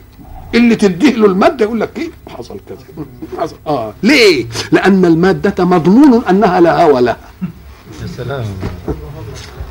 اللي 0.54 0.76
تديه 0.76 1.14
له 1.14 1.26
الماده 1.26 1.64
يقول 1.64 1.80
لك 1.80 1.90
إيه؟ 1.98 2.10
حصل 2.28 2.60
كذا. 2.68 2.78
حصل. 3.42 3.56
آه. 3.66 3.94
ليه؟ 4.02 4.46
لأن 4.72 5.04
المادة 5.04 5.64
مضمون 5.64 6.24
أنها 6.30 6.60
لا 6.60 6.82
هوى 6.82 7.00
لها. 7.00 7.16
يا 8.02 8.06
سلام. 8.16 8.44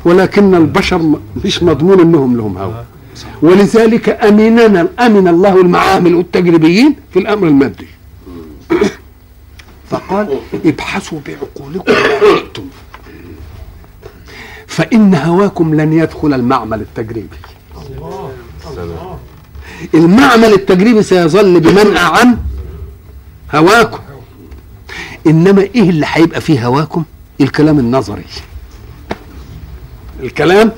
ولكن 0.04 0.54
البشر 0.54 1.18
مش 1.44 1.62
مضمون 1.62 2.00
إنهم 2.00 2.36
لهم 2.36 2.58
هوى 2.58 2.84
ولذلك 3.42 4.08
امننا 4.08 4.88
أمن 5.00 5.28
الله 5.28 5.60
المعامل 5.60 6.14
والتجريبيين 6.14 6.96
في 7.12 7.18
الأمر 7.18 7.46
المادي. 7.48 7.86
فقال 9.90 10.38
ابحثوا 10.64 11.20
بعقولكم 11.26 11.92
ما 11.92 12.40
فإن 14.66 15.14
هواكم 15.14 15.74
لن 15.74 15.92
يدخل 15.92 16.34
المعمل 16.34 16.80
التجريبي. 16.80 17.36
المعمل 19.94 20.52
التجريبي 20.52 21.02
سيظل 21.02 21.60
بمنأى 21.60 22.04
عن 22.04 22.38
هواكم. 23.54 23.98
إنما 25.26 25.62
إيه 25.62 25.90
اللي 25.90 26.06
هيبقى 26.08 26.40
فيه 26.40 26.66
هواكم؟ 26.66 27.04
الكلام 27.40 27.78
النظري. 27.78 28.24
الكلام؟ 30.22 30.72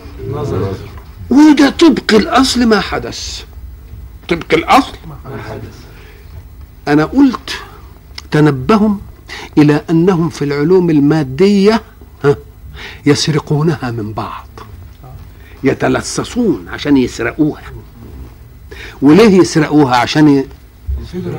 وده 1.30 1.70
طبق 1.70 2.14
الأصل 2.14 2.66
ما 2.66 2.80
حدث. 2.80 3.42
طبق 4.28 4.54
الأصل؟ 4.54 4.92
أنا 6.88 7.04
قلت 7.04 7.50
تنبهوا 8.30 8.94
إلى 9.58 9.82
أنهم 9.90 10.28
في 10.28 10.44
العلوم 10.44 10.90
المادية 10.90 11.82
ها، 12.24 12.36
يسرقونها 13.06 13.90
من 13.90 14.12
بعض. 14.12 14.46
يتلصصون 15.64 16.66
عشان 16.68 16.96
يسرقوها. 16.96 17.62
وليه 19.02 19.38
يسرقوها؟ 19.40 19.96
عشان 19.96 20.28
ي- 20.28 20.46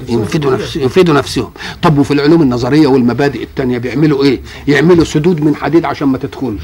ينفدوا 0.09 0.51
نفسهم. 0.57 0.83
ينفدوا 0.83 1.13
نفسهم. 1.13 1.51
طب 1.81 1.97
وفي 1.97 2.13
العلوم 2.13 2.41
النظرية 2.41 2.87
والمبادئ 2.87 3.43
التانية 3.43 3.77
بيعملوا 3.77 4.23
إيه؟ 4.23 4.41
يعملوا 4.67 5.03
سدود 5.05 5.41
من 5.41 5.55
حديد 5.55 5.85
عشان 5.85 6.07
ما 6.07 6.17
تدخلش. 6.17 6.63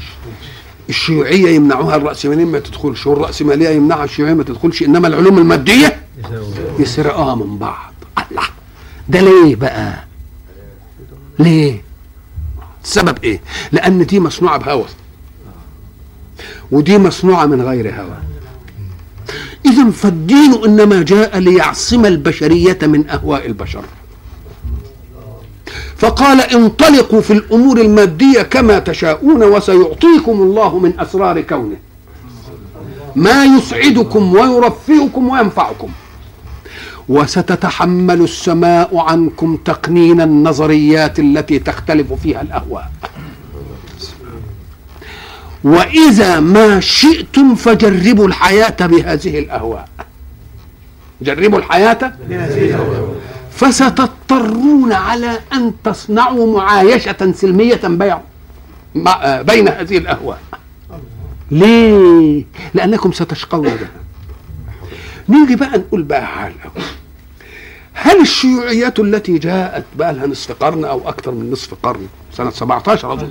الشيوعية 0.88 1.48
يمنعوها 1.50 1.96
الراسماليين 1.96 2.48
ما 2.48 2.58
تدخلش 2.58 3.06
والراسماليه 3.06 3.68
يمنعها 3.68 4.04
الشيوعية 4.04 4.34
ما 4.34 4.42
تدخلش 4.42 4.82
إنما 4.82 5.08
العلوم 5.08 5.38
المادية 5.38 6.00
يسرقوها 6.78 7.34
من 7.34 7.58
بعض. 7.58 7.92
الله. 8.30 8.42
ده 9.08 9.20
ليه 9.20 9.56
بقى؟ 9.56 10.04
ليه؟ 11.38 11.82
السبب 12.84 13.18
إيه؟ 13.24 13.40
لأن 13.72 14.06
دي 14.06 14.20
مصنوعة 14.20 14.58
بهوى. 14.58 14.84
ودي 16.70 16.98
مصنوعة 16.98 17.46
من 17.46 17.62
غير 17.62 17.94
هوى. 17.94 18.18
اذا 19.66 19.90
فالدين 19.90 20.64
إنما 20.64 21.02
جاء 21.02 21.38
ليعصم 21.38 22.06
البشرية 22.06 22.78
من 22.82 23.08
أهواء 23.10 23.46
البشر. 23.46 23.84
فقال 26.06 26.40
انطلقوا 26.40 27.20
في 27.20 27.32
الأمور 27.32 27.80
المادية 27.80 28.42
كما 28.42 28.78
تشاءون 28.78 29.42
وسيعطيكم 29.42 30.32
الله 30.32 30.78
من 30.78 31.00
أسرار 31.00 31.40
كونه. 31.40 31.76
ما 33.16 33.44
يسعدكم 33.44 34.34
ويرفئكم 34.34 35.28
وينفعكم. 35.28 35.88
وستتحمل 37.08 38.22
السماء 38.22 38.98
عنكم 38.98 39.56
تقنين 39.56 40.20
النظريات 40.20 41.18
التي 41.18 41.58
تختلف 41.58 42.12
فيها 42.12 42.42
الأهواء. 42.42 42.90
وإذا 45.64 46.40
ما 46.40 46.80
شئتم 46.80 47.54
فجربوا 47.54 48.26
الحياة 48.26 48.86
بهذه 48.86 49.38
الأهواء. 49.38 49.88
جربوا 51.22 51.58
الحياة 51.58 52.12
فستضطرون 53.56 54.92
على 54.92 55.38
أن 55.52 55.72
تصنعوا 55.84 56.56
معايشة 56.58 57.32
سلمية 57.32 57.80
بيع 57.84 58.20
مع- 58.94 59.24
آه، 59.24 59.42
بين 59.42 59.68
هذه 59.68 59.98
الاهواء 59.98 60.40
ليه؟ 61.50 62.44
لأنكم 62.74 63.12
ستشقون 63.12 63.60
بها. 63.62 63.88
نيجي 65.28 65.56
بقى 65.56 65.78
نقول 65.78 66.02
بقى 66.02 66.26
حال. 66.26 66.52
هل 67.92 68.20
الشيوعيات 68.20 68.98
التي 68.98 69.38
جاءت 69.38 69.84
بقى 69.96 70.12
لها 70.14 70.26
نصف 70.26 70.52
قرن 70.52 70.84
أو 70.84 71.08
أكثر 71.08 71.30
من 71.32 71.50
نصف 71.50 71.74
قرن 71.82 72.06
سنة 72.32 72.50
17 72.50 73.12
أظن 73.12 73.28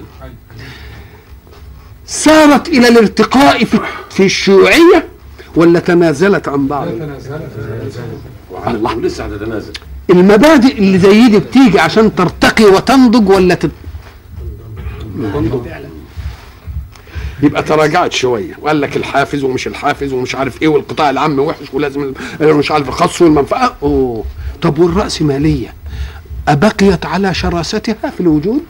سارت 2.05 2.67
إلى 2.67 2.88
الارتقاء 2.88 3.63
في, 3.65 3.79
الشيوعية 4.25 5.07
ولا 5.55 5.79
تنازلت 5.79 6.47
عن 6.47 6.67
بعض 6.67 6.88
الله 8.67 8.95
لسه 8.95 9.25
هتتنازل. 9.25 9.73
المبادئ 10.10 10.78
اللي 10.78 10.98
زي 11.00 11.28
دي 11.30 11.39
بتيجي 11.39 11.80
عشان 11.80 12.15
ترتقي 12.15 12.65
وتنضج 12.65 13.30
ولا 13.30 13.56
تت... 13.56 13.72
يبقى 17.44 17.63
تراجعت 17.63 18.12
شوية. 18.13 18.58
وقال 18.62 18.82
لك 18.82 18.98
الحافز 18.98 19.44
ومش 19.44 19.68
الحافز 19.68 20.13
ومش 20.13 20.36
عارف 20.36 20.62
إيه 20.62 20.68
والقطاع 20.68 21.10
العام 21.10 21.39
وحش 21.39 21.65
ولازم 21.74 22.13
مش 22.41 22.72
عارف 22.72 22.88
الخاص 22.88 23.22
والمنفعة. 23.22 23.76
أوه. 23.84 24.24
طب 24.62 24.80
والراسماليه 24.80 25.74
أبقيت 26.48 27.06
على 27.06 27.34
شراستها 27.34 28.10
في 28.18 28.20
الوجود؟ 28.22 28.62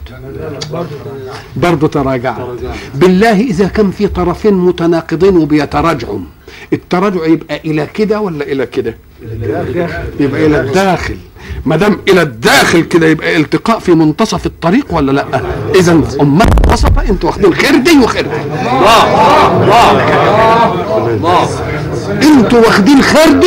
برضه 1.56 1.88
تراجعت. 1.88 2.40
بالله 2.94 3.40
إذا 3.40 3.68
كان 3.68 3.90
في 3.90 4.06
طرفين 4.06 4.54
متناقضين 4.54 5.36
وبيتراجعوا 5.36 6.18
التراجع 6.72 7.26
يبقى 7.26 7.60
إلى 7.64 7.86
كده 7.86 8.20
ولا 8.20 8.44
إلى 8.44 8.66
كده؟ 8.66 8.96
يبقى 10.20 10.46
إلى 10.46 10.60
الداخل. 10.60 11.16
ما 11.66 11.76
دام 11.76 11.98
إلى 12.08 12.22
الداخل 12.22 12.80
كده 12.80 13.06
يبقى 13.06 13.36
التقاء 13.36 13.78
في 13.78 13.94
منتصف 13.94 14.46
الطريق 14.46 14.86
ولا 14.94 15.12
لا؟ 15.12 15.26
إذا 15.74 15.92
أمة 16.20 16.46
وسطة 16.72 17.02
أنتوا 17.10 17.28
واخدين 17.30 17.54
خردي 17.54 17.98
وخردي 17.98 18.28
أنتوا 22.22 22.58
واخدين 22.58 23.02
خردي 23.02 23.46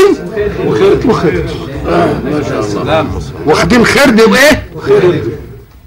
وخردي 0.65 1.07
واخدين 3.45 3.85
خردي 3.85 4.23
وإيه؟ 4.23 4.63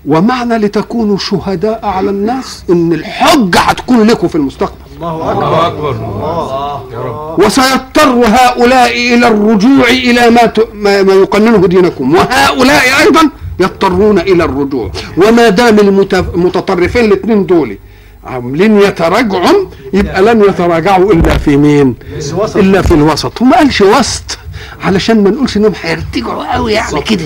ومعنى 0.06 0.58
لتكونوا 0.58 1.18
شهداء 1.18 1.80
على 1.86 2.10
الناس 2.10 2.64
إن 2.70 2.92
الحجة 2.92 3.58
هتكون 3.58 4.02
لكم 4.06 4.28
في 4.28 4.34
المستقبل. 4.34 4.81
الله 5.02 5.66
أكبر. 5.66 5.94
وسيضطر 7.38 8.10
هؤلاء 8.26 8.90
إلى 9.14 9.28
الرجوع 9.28 9.88
إلى 9.88 10.30
ما 10.30 10.46
ت... 10.46 10.68
ما, 10.74 11.02
ما 11.02 11.12
يقننه 11.12 11.66
دينكم. 11.66 12.14
وهؤلاء 12.14 12.82
أيضا 13.00 13.30
يضطرون 13.60 14.18
إلى 14.18 14.44
الرجوع. 14.44 14.90
وما 15.16 15.48
دام 15.48 15.78
المت... 15.78 16.14
المتطرفين 16.14 17.04
الاثنين 17.04 17.46
دول 17.46 17.78
عاملين 18.24 18.80
يتراجعوا 18.80 19.64
يبقى 19.92 20.22
لن 20.22 20.40
يتراجعوا 20.40 21.12
إلا 21.12 21.38
في 21.38 21.56
مين؟ 21.56 21.94
إلا 22.56 22.82
في 22.82 22.94
الوسط. 22.94 23.42
وما 23.42 23.56
قالش 23.56 23.80
وسط؟ 23.80 24.38
علشان 24.84 25.24
ما 25.24 25.30
نقولش 25.30 25.56
إنهم 25.56 25.72
هيرتجعوا 25.82 26.54
قوي 26.54 26.72
يعني 26.72 27.00
كده. 27.00 27.24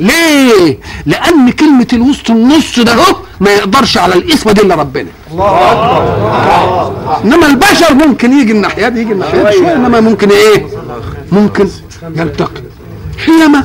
ليه؟ 0.00 0.78
لأن 1.06 1.50
كلمة 1.50 1.86
الوسط 1.92 2.30
النص 2.30 2.80
ده 2.80 2.94
هو 2.94 3.16
ما 3.40 3.50
يقدرش 3.50 3.98
على 3.98 4.14
الاسم 4.14 4.50
دي 4.50 4.60
إلا 4.60 4.74
ربنا. 4.74 5.06
إنما 7.24 7.46
البشر 7.46 7.94
ممكن 7.94 8.32
يجي 8.32 8.52
الناحية 8.52 8.88
دي 8.88 9.00
يجي 9.00 9.12
الناحية 9.12 9.42
دي 9.42 9.52
شوية 9.58 9.74
إنما 9.76 10.00
ممكن 10.00 10.28
إيه؟ 10.30 10.66
ممكن 11.32 11.68
يلتقي. 12.16 12.62
حينما 13.26 13.64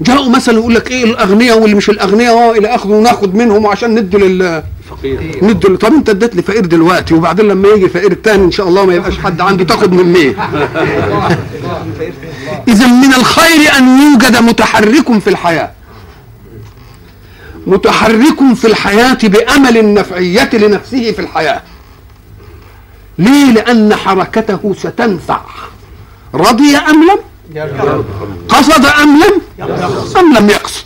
جاءوا 0.00 0.28
مثلا 0.30 0.54
يقول 0.58 0.74
لك 0.74 0.90
إيه 0.90 1.04
الأغنياء 1.04 1.58
واللي 1.58 1.76
مش 1.76 1.90
الأغنياء 1.90 2.34
آه 2.34 2.52
إلى 2.52 2.74
آخره 2.74 2.90
وناخد 2.90 3.34
منهم 3.34 3.66
عشان 3.66 3.94
ندوا 3.94 4.20
لل 4.20 4.62
فقير 4.90 5.38
ندوا 5.42 5.76
طب 5.76 5.92
أنت 5.92 6.08
اديت 6.08 6.36
لي 6.36 6.42
فقير 6.42 6.66
دلوقتي 6.66 7.14
وبعدين 7.14 7.48
لما 7.48 7.68
يجي 7.68 7.88
فقير 7.88 8.12
تاني 8.12 8.44
إن 8.44 8.50
شاء 8.50 8.68
الله 8.68 8.86
ما 8.86 8.94
يبقاش 8.94 9.18
حد 9.18 9.40
عنده 9.40 9.64
تاخد 9.64 9.92
من 9.92 10.12
مين 10.12 10.34
اذا 12.68 12.86
من 12.86 13.14
الخير 13.14 13.78
أن 13.78 13.98
يوجد 14.02 14.36
متحرك 14.36 15.18
في 15.18 15.30
الحياة. 15.30 15.72
متحرك 17.66 18.54
في 18.54 18.66
الحياة 18.66 19.18
بأمل 19.22 19.78
النفعية 19.78 20.50
لنفسه 20.52 21.12
في 21.12 21.18
الحياة. 21.18 21.62
ليه؟ 23.18 23.52
لأن 23.52 23.94
حركته 23.94 24.74
ستنفع. 24.78 25.40
رضي 26.34 26.76
أم 26.76 27.02
لم؟ 27.02 27.18
قصد 28.48 28.84
أم 28.86 29.18
لم؟ 29.18 29.66
أم 30.16 30.36
لم 30.36 30.50
يقصد. 30.50 30.84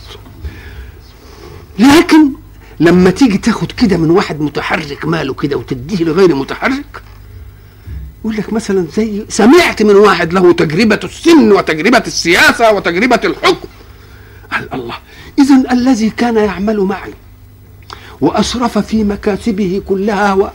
لكن 1.79 2.31
لما 2.79 3.09
تيجي 3.09 3.37
تاخد 3.37 3.71
كده 3.71 3.97
من 3.97 4.09
واحد 4.09 4.41
متحرك 4.41 5.05
ماله 5.05 5.33
كده 5.33 5.57
وتديه 5.57 6.05
لغير 6.05 6.35
متحرك 6.35 7.01
يقول 8.21 8.35
لك 8.37 8.53
مثلا 8.53 8.87
زي 8.95 9.25
سمعت 9.29 9.83
من 9.83 9.95
واحد 9.95 10.33
له 10.33 10.53
تجربة 10.53 10.99
السن 11.03 11.51
وتجربة 11.51 12.03
السياسة 12.07 12.71
وتجربة 12.71 13.19
الحكم. 13.23 13.67
قال 14.51 14.73
الله 14.73 14.95
إذا 15.39 15.71
الذي 15.71 16.09
كان 16.09 16.35
يعمل 16.35 16.79
معي 16.79 17.13
وأسرف 18.21 18.77
في 18.77 19.03
مكاسبه 19.03 19.81
كلها 19.85 20.33
و... 20.33 20.49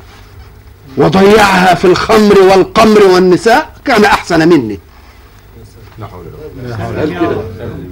وضيعها 0.96 1.74
في 1.74 1.84
الخمر 1.84 2.38
والقمر 2.38 3.04
والنساء 3.04 3.74
كان 3.84 4.04
أحسن 4.04 4.48
مني. 4.48 4.78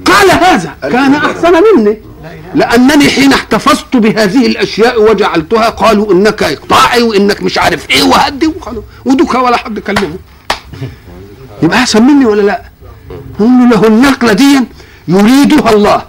قال 0.06 0.30
هذا 0.30 0.76
كان 0.82 1.14
أحسن 1.14 1.52
مني. 1.52 1.98
لأنني 2.54 3.10
حين 3.10 3.32
احتفظت 3.32 3.96
بهذه 3.96 4.46
الأشياء 4.46 5.02
وجعلتها 5.10 5.68
قالوا 5.68 6.12
إنك 6.12 6.42
إقطاعي 6.42 7.02
وإنك 7.02 7.42
مش 7.42 7.58
عارف 7.58 7.90
إيه 7.90 8.02
وهدي 8.02 8.46
وخلاص. 8.46 8.84
ودك 9.04 9.34
ولا 9.34 9.56
حد 9.56 9.78
كلمه. 9.78 10.16
يبقى 11.62 11.78
أحسن 11.78 12.02
مني 12.02 12.24
ولا 12.26 12.42
لا؟ 12.42 12.62
هم 13.40 13.70
له 13.70 13.86
النقله 13.86 14.32
دي 14.32 14.60
يريدها 15.08 15.70
الله 15.72 16.02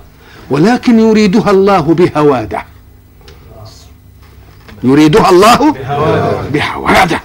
ولكن 0.50 1.00
يريدها 1.00 1.52
الله 1.52 1.80
بهوادة. 1.82 2.66
يريدها 4.84 5.30
الله 5.30 5.72
بهوادة. 6.54 7.22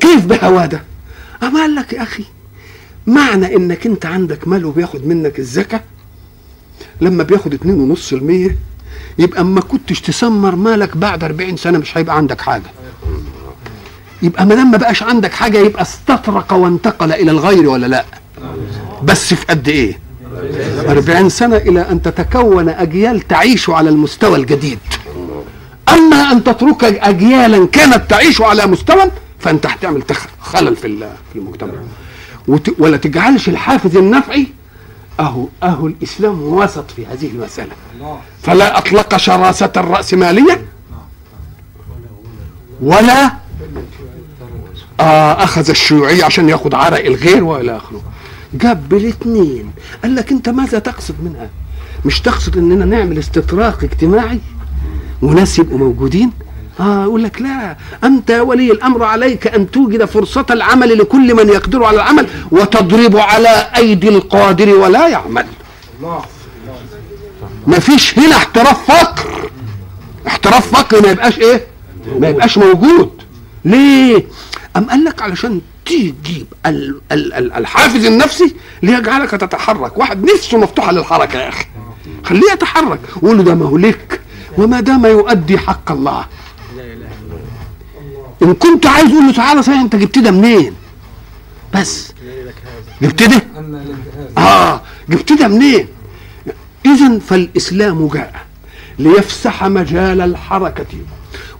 كيف 0.00 0.26
بهوادة؟ 0.26 0.82
أما 1.42 1.60
قال 1.60 1.74
لك 1.74 1.92
يا 1.92 2.02
أخي 2.02 2.24
معنى 3.06 3.56
إنك 3.56 3.86
أنت 3.86 4.06
عندك 4.06 4.48
مال 4.48 4.64
وبياخد 4.64 5.06
منك 5.06 5.38
الزكاة؟ 5.38 5.80
لما 7.00 7.22
بياخد 7.22 7.54
اتنين 7.54 7.74
ونص 7.80 8.12
المية 8.12 8.56
يبقى 9.18 9.40
اما 9.40 9.60
كنتش 9.60 10.00
تسمر 10.00 10.56
مالك 10.56 10.96
بعد 10.96 11.24
40 11.24 11.56
سنة 11.56 11.78
مش 11.78 11.98
هيبقى 11.98 12.16
عندك 12.16 12.40
حاجة. 12.40 12.62
يبقى 14.22 14.46
ما 14.46 14.54
دام 14.54 14.70
ما 14.70 14.76
بقاش 14.76 15.02
عندك 15.02 15.32
حاجة 15.32 15.58
يبقى 15.58 15.82
استطرق 15.82 16.52
وانتقل 16.52 17.12
إلى 17.12 17.30
الغير 17.30 17.68
ولا 17.68 17.86
لا؟ 17.86 18.04
بس 19.02 19.34
في 19.34 19.44
قد 19.46 19.68
إيه؟ 19.68 19.98
40 20.88 21.28
سنة 21.28 21.56
إلى 21.56 21.80
أن 21.80 22.02
تتكون 22.02 22.68
أجيال 22.68 23.20
تعيش 23.28 23.70
على 23.70 23.88
المستوى 23.90 24.36
الجديد. 24.38 24.78
أما 25.88 26.32
أن 26.32 26.44
تترك 26.44 26.84
أجيالا 26.84 27.66
كانت 27.66 28.10
تعيش 28.10 28.40
على 28.40 28.66
مستوى 28.66 29.04
فأنت 29.38 29.66
هتعمل 29.66 30.02
خلل 30.40 30.76
في 30.76 30.86
ال- 30.86 31.08
في 31.32 31.38
المجتمع. 31.38 31.72
ولا 32.78 32.96
تجعلش 32.96 33.48
الحافز 33.48 33.96
النفعي 33.96 34.46
أهو 35.20 35.46
أهو 35.62 35.86
الإسلام 35.86 36.42
وسط 36.42 36.90
في 36.90 37.06
هذه 37.06 37.26
المسألة. 37.26 37.72
فلا 38.42 38.78
أطلق 38.78 39.16
شراسة 39.16 39.72
الرأسمالية 39.76 40.66
ولا 42.82 43.32
آه 45.00 45.44
أخذ 45.44 45.70
الشيوعية 45.70 46.24
عشان 46.24 46.48
ياخد 46.48 46.74
عرق 46.74 47.04
الغير 47.04 47.44
وإلى 47.44 47.76
آخره. 47.76 48.00
جاب 48.54 48.88
بالاثنين. 48.88 49.72
قال 50.02 50.14
لك 50.14 50.32
أنت 50.32 50.48
ماذا 50.48 50.78
تقصد 50.78 51.14
منها؟ 51.22 51.50
مش 52.04 52.20
تقصد 52.20 52.56
أننا 52.56 52.84
نعمل 52.84 53.18
استطراق 53.18 53.84
اجتماعي 53.84 54.40
وناس 55.22 55.58
يبقوا 55.58 55.78
موجودين 55.78 56.30
آه 56.80 57.02
يقول 57.04 57.24
لك 57.24 57.42
لا 57.42 57.76
أنت 58.04 58.30
يا 58.30 58.40
ولي 58.40 58.72
الأمر 58.72 59.04
عليك 59.04 59.46
أن 59.46 59.70
توجد 59.70 60.04
فرصة 60.04 60.46
العمل 60.50 60.98
لكل 60.98 61.34
من 61.34 61.48
يقدر 61.48 61.84
على 61.84 61.96
العمل 61.96 62.26
وتضرب 62.50 63.16
على 63.16 63.70
أيدي 63.76 64.08
القادر 64.08 64.74
ولا 64.74 65.08
يعمل. 65.08 65.46
ما 67.66 67.78
فيش 67.78 68.18
هنا 68.18 68.36
احتراف 68.36 68.90
فقر. 68.90 69.50
احتراف 70.26 70.72
فقر 70.76 71.02
ما 71.02 71.08
يبقاش 71.10 71.38
إيه؟ 71.38 71.66
ما 72.18 72.28
يبقاش 72.28 72.58
موجود. 72.58 73.10
ليه؟ 73.64 74.26
أم 74.76 74.84
قال 74.90 75.04
لك 75.04 75.22
علشان 75.22 75.60
تجيب 75.86 76.46
ال- 76.66 77.00
ال- 77.12 77.32
ال- 77.34 77.52
الحافز 77.52 78.04
النفسي 78.04 78.54
ليجعلك 78.82 79.30
تتحرك. 79.30 79.98
واحد 79.98 80.24
نفسه 80.24 80.58
مفتوحه 80.58 80.92
للحركة 80.92 81.38
يا 81.38 81.48
أخي. 81.48 81.64
خليه 82.24 82.52
يتحرك. 82.52 83.00
وقول 83.22 83.36
له 83.36 83.42
ده 83.42 83.54
ما 83.54 83.66
هو 83.66 83.76
لك 83.76 84.20
وما 84.58 84.80
دام 84.80 85.06
يؤدي 85.06 85.58
حق 85.58 85.92
الله 85.92 86.24
إن 88.42 88.54
كنت 88.54 88.86
عايز 88.86 89.10
أقول 89.10 89.26
له 89.26 89.32
تعالى 89.32 89.62
صحيح 89.62 89.80
أنت 89.80 89.96
جبت 89.96 90.18
ده 90.18 90.30
منين؟ 90.30 90.74
بس. 91.74 92.12
جبت 93.02 93.22
ده؟ 93.22 93.42
آه 94.38 94.80
جبت 95.08 95.32
ده 95.32 95.48
منين؟ 95.48 95.88
اذا 96.86 97.18
فالإسلام 97.18 98.08
جاء 98.08 98.46
ليفسح 98.98 99.64
مجال 99.64 100.20
الحركة 100.20 100.86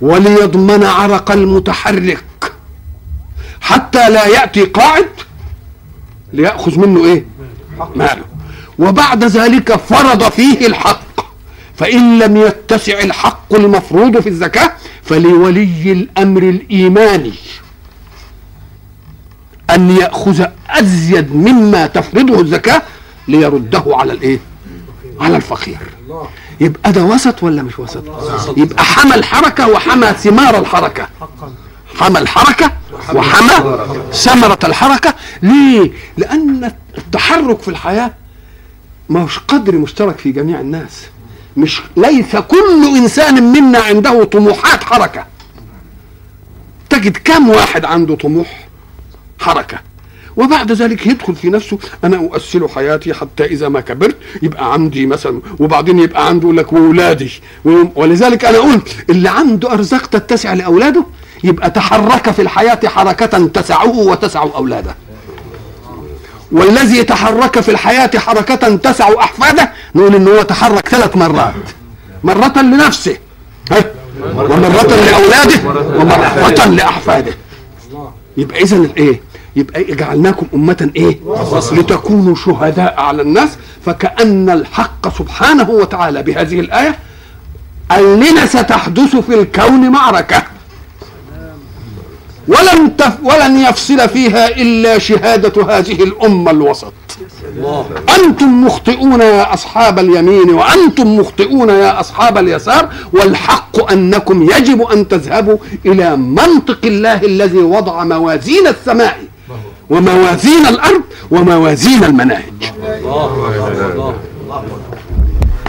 وليضمن 0.01 0.85
عرق 0.85 1.31
المتحرك 1.31 2.24
حتى 3.61 4.11
لا 4.11 4.26
يأتي 4.26 4.64
قاعد 4.64 5.09
ليأخذ 6.33 6.79
منه 6.79 7.05
إيه؟ 7.05 7.24
ماله. 7.97 8.24
وبعد 8.79 9.24
ذلك 9.24 9.76
فرض 9.76 10.22
فيه 10.31 10.66
الحق. 10.66 11.01
فإن 11.79 12.18
لم 12.18 12.37
يتسع 12.37 12.99
الحق 13.03 13.55
المفروض 13.55 14.20
في 14.20 14.29
الزكاة 14.29 14.72
فلولي 15.03 15.93
الأمر 15.93 16.43
الإيماني 16.43 17.33
أن 19.70 19.91
يأخذ 19.91 20.45
أزيد 20.70 21.35
مما 21.37 21.87
تفرضه 21.87 22.41
الزكاة 22.41 22.83
ليرده 23.29 23.83
على 23.87 24.12
الإيه؟ 24.12 24.39
على 25.20 25.37
الفقير 25.37 25.79
يبقى 26.61 26.93
ده 26.93 27.05
وسط 27.05 27.43
ولا 27.43 27.62
مش 27.62 27.79
وسط؟ 27.79 28.05
يبقى 28.57 28.85
حمى 28.85 29.14
الحركة 29.14 29.68
وحمى 29.70 30.07
ثمار 30.12 30.59
الحركة 30.59 31.09
حمى 31.99 32.18
الحركة 32.18 32.72
وحمى 33.14 33.79
ثمرة 34.12 34.59
الحركة 34.64 35.14
ليه؟ 35.43 35.91
لأن 36.16 36.72
التحرك 36.99 37.61
في 37.62 37.68
الحياة 37.68 38.14
ما 39.09 39.22
هوش 39.22 39.39
قدر 39.39 39.74
مشترك 39.74 40.18
في 40.18 40.33
جميع 40.33 40.61
الناس 40.61 41.07
مش 41.59 41.83
ليس 41.97 42.37
كل 42.37 42.97
إنسان 42.97 43.43
منا 43.53 43.79
عنده 43.79 44.25
طموحات 44.25 44.85
حركة. 44.85 45.27
تجد 46.91 47.17
كم 47.17 47.49
واحد 47.49 47.85
عنده 47.85 48.15
طموح 48.15 48.69
حركة. 49.41 49.79
وبعد 50.37 50.73
ذلك 50.73 51.07
يدخل 51.07 51.35
في 51.37 51.51
نفسه 51.51 51.79
أنا 52.05 52.17
أؤسل 52.17 52.69
حياتي 52.69 53.15
حتى 53.15 53.45
إذا 53.45 53.69
ما 53.69 53.81
كبرت 53.81 54.17
يبقى 54.43 54.73
عندي 54.73 55.07
مثلا 55.07 55.41
وبعدين 55.59 55.99
يبقى 55.99 56.27
عنده 56.27 56.53
لك 56.53 56.73
وأولادي. 56.73 57.31
ولذلك 57.95 58.45
أنا 58.45 58.59
قلت 58.59 58.89
اللي 59.11 59.29
عنده 59.29 59.73
أرزاق 59.73 60.07
تتسع 60.07 60.53
لأولاده 60.55 61.05
يبقى 61.45 61.71
تحرك 61.71 62.31
في 62.31 62.43
الحياة 62.43 62.81
حركة 62.87 63.47
تسعه 63.47 63.99
وتسع 63.99 64.43
أولاده. 64.43 64.95
والذي 66.53 67.05
تحرك 67.05 67.61
في 67.61 67.71
الحياة 67.71 68.11
حركة 68.17 68.77
تسع 68.77 69.09
أحفاده 69.21 69.71
نقول 69.95 70.15
إن 70.15 70.29
هو 70.29 70.43
تحرك 70.43 70.89
ثلاث 70.89 71.17
مرات 71.17 71.53
مرة 72.25 72.53
لنفسه 72.63 73.17
ها؟ 73.71 73.85
ومرة 74.35 74.83
لأولاده 74.83 75.69
ومرة 76.01 76.65
لأحفاده 76.67 77.33
يبقى 78.37 78.63
إذا 78.63 78.77
الإيه؟ 78.77 79.21
يبقى 79.57 79.85
جعلناكم 79.85 80.47
أمة 80.55 80.91
إيه؟ 80.97 81.19
لتكونوا 81.73 82.35
شهداء 82.35 83.01
على 83.01 83.23
الناس 83.23 83.49
فكأن 83.87 84.51
الحق 84.51 85.19
سبحانه 85.19 85.71
وتعالى 85.71 86.23
بهذه 86.23 86.61
الآية 86.61 86.99
قال 87.91 88.17
لنا 88.21 88.47
ستحدث 88.47 89.17
في 89.17 89.35
الكون 89.35 89.91
معركة 89.91 90.43
ولن 92.49 92.97
تف 92.97 93.13
ولن 93.23 93.59
يفصل 93.59 94.09
فيها 94.09 94.49
إلا 94.49 94.99
شهادة 94.99 95.79
هذه 95.79 96.03
الأمة 96.03 96.51
الوسط. 96.51 96.93
أنتم 98.19 98.65
مخطئون 98.65 99.21
يا 99.21 99.55
أصحاب 99.55 99.99
اليمين 99.99 100.51
وأنتم 100.51 101.17
مخطئون 101.17 101.69
يا 101.69 102.01
أصحاب 102.01 102.39
اليسار 102.39 102.89
والحق 103.13 103.93
أنكم 103.93 104.43
يجب 104.43 104.83
أن 104.83 105.09
تذهبوا 105.09 105.57
إلى 105.87 106.17
منطق 106.17 106.79
الله 106.85 107.23
الذي 107.23 107.59
وضع 107.59 108.05
موازين 108.05 108.67
السماء 108.67 109.19
وموازين 109.91 110.67
الأرض 110.67 111.03
وموازين 111.31 112.05
المناهج. 112.05 112.73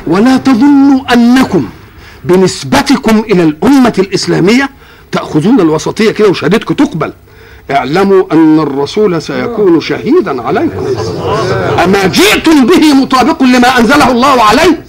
ولا 0.08 0.38
تظنوا 0.38 1.14
أنكم 1.14 1.70
بنسبتكم 2.24 3.20
إلى 3.20 3.44
الأمة 3.44 3.94
الإسلامية 4.00 4.70
تأخذون 5.12 5.60
الوسطية 5.60 6.12
كده 6.12 6.30
وشهادتكم 6.30 6.74
تقبل. 6.74 7.14
اعلموا 7.72 8.24
أن 8.32 8.59
الرسول 8.59 9.22
سيكون 9.22 9.82
شهيدا 9.82 10.41
عليكم. 10.41 10.86
أما 11.84 12.07
جئتم 12.07 12.65
به 12.65 12.93
مطابق 12.93 13.43
لما 13.43 13.78
أنزله 13.80 14.11
الله 14.11 14.41
عليه 14.43 14.84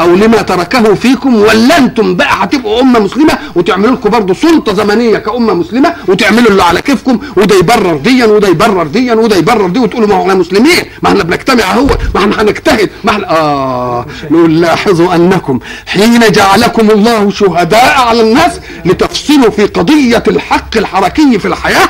أو 0.00 0.14
لما 0.14 0.42
تركه 0.42 0.94
فيكم 0.94 1.34
ولا 1.34 1.78
أنتم 1.78 2.14
بقى 2.16 2.28
هتبقوا 2.44 2.80
أمة 2.80 2.98
مسلمة 3.00 3.38
وتعملوا 3.54 3.92
لكم 3.92 4.10
برضه 4.10 4.34
سلطة 4.34 4.72
زمنية 4.74 5.18
كأمة 5.18 5.54
مسلمة 5.54 5.94
وتعملوا 6.08 6.50
اللي 6.50 6.62
على 6.62 6.82
كيفكم 6.82 7.18
وده 7.36 7.56
يبرر 7.56 7.96
ديا 7.96 8.26
وده 8.26 8.48
يبرر 8.48 8.86
ديا 8.86 9.14
وده 9.14 9.36
يبرر 9.36 9.66
دي 9.68 9.78
وتقولوا 9.78 10.08
ما 10.08 10.20
إحنا 10.22 10.34
مسلمين 10.34 10.84
ما 11.02 11.08
إحنا 11.08 11.22
بنجتمع 11.22 11.64
أهو 11.72 11.86
ما 12.14 12.20
إحنا 12.20 12.42
هنجتهد 12.42 12.90
ما 13.04 13.10
إحنا 13.10 13.30
آه. 13.30 14.06
نقول 14.30 14.60
لاحظوا 14.60 15.14
أنكم 15.14 15.58
حين 15.86 16.20
جعلكم 16.32 16.90
الله 16.90 17.30
شهداء 17.30 17.94
على 18.00 18.20
الناس 18.20 18.60
لتفصلوا 18.84 19.50
في 19.50 19.66
قضية 19.66 20.22
الحق 20.28 20.76
الحركي 20.76 21.38
في 21.38 21.48
الحياة. 21.48 21.88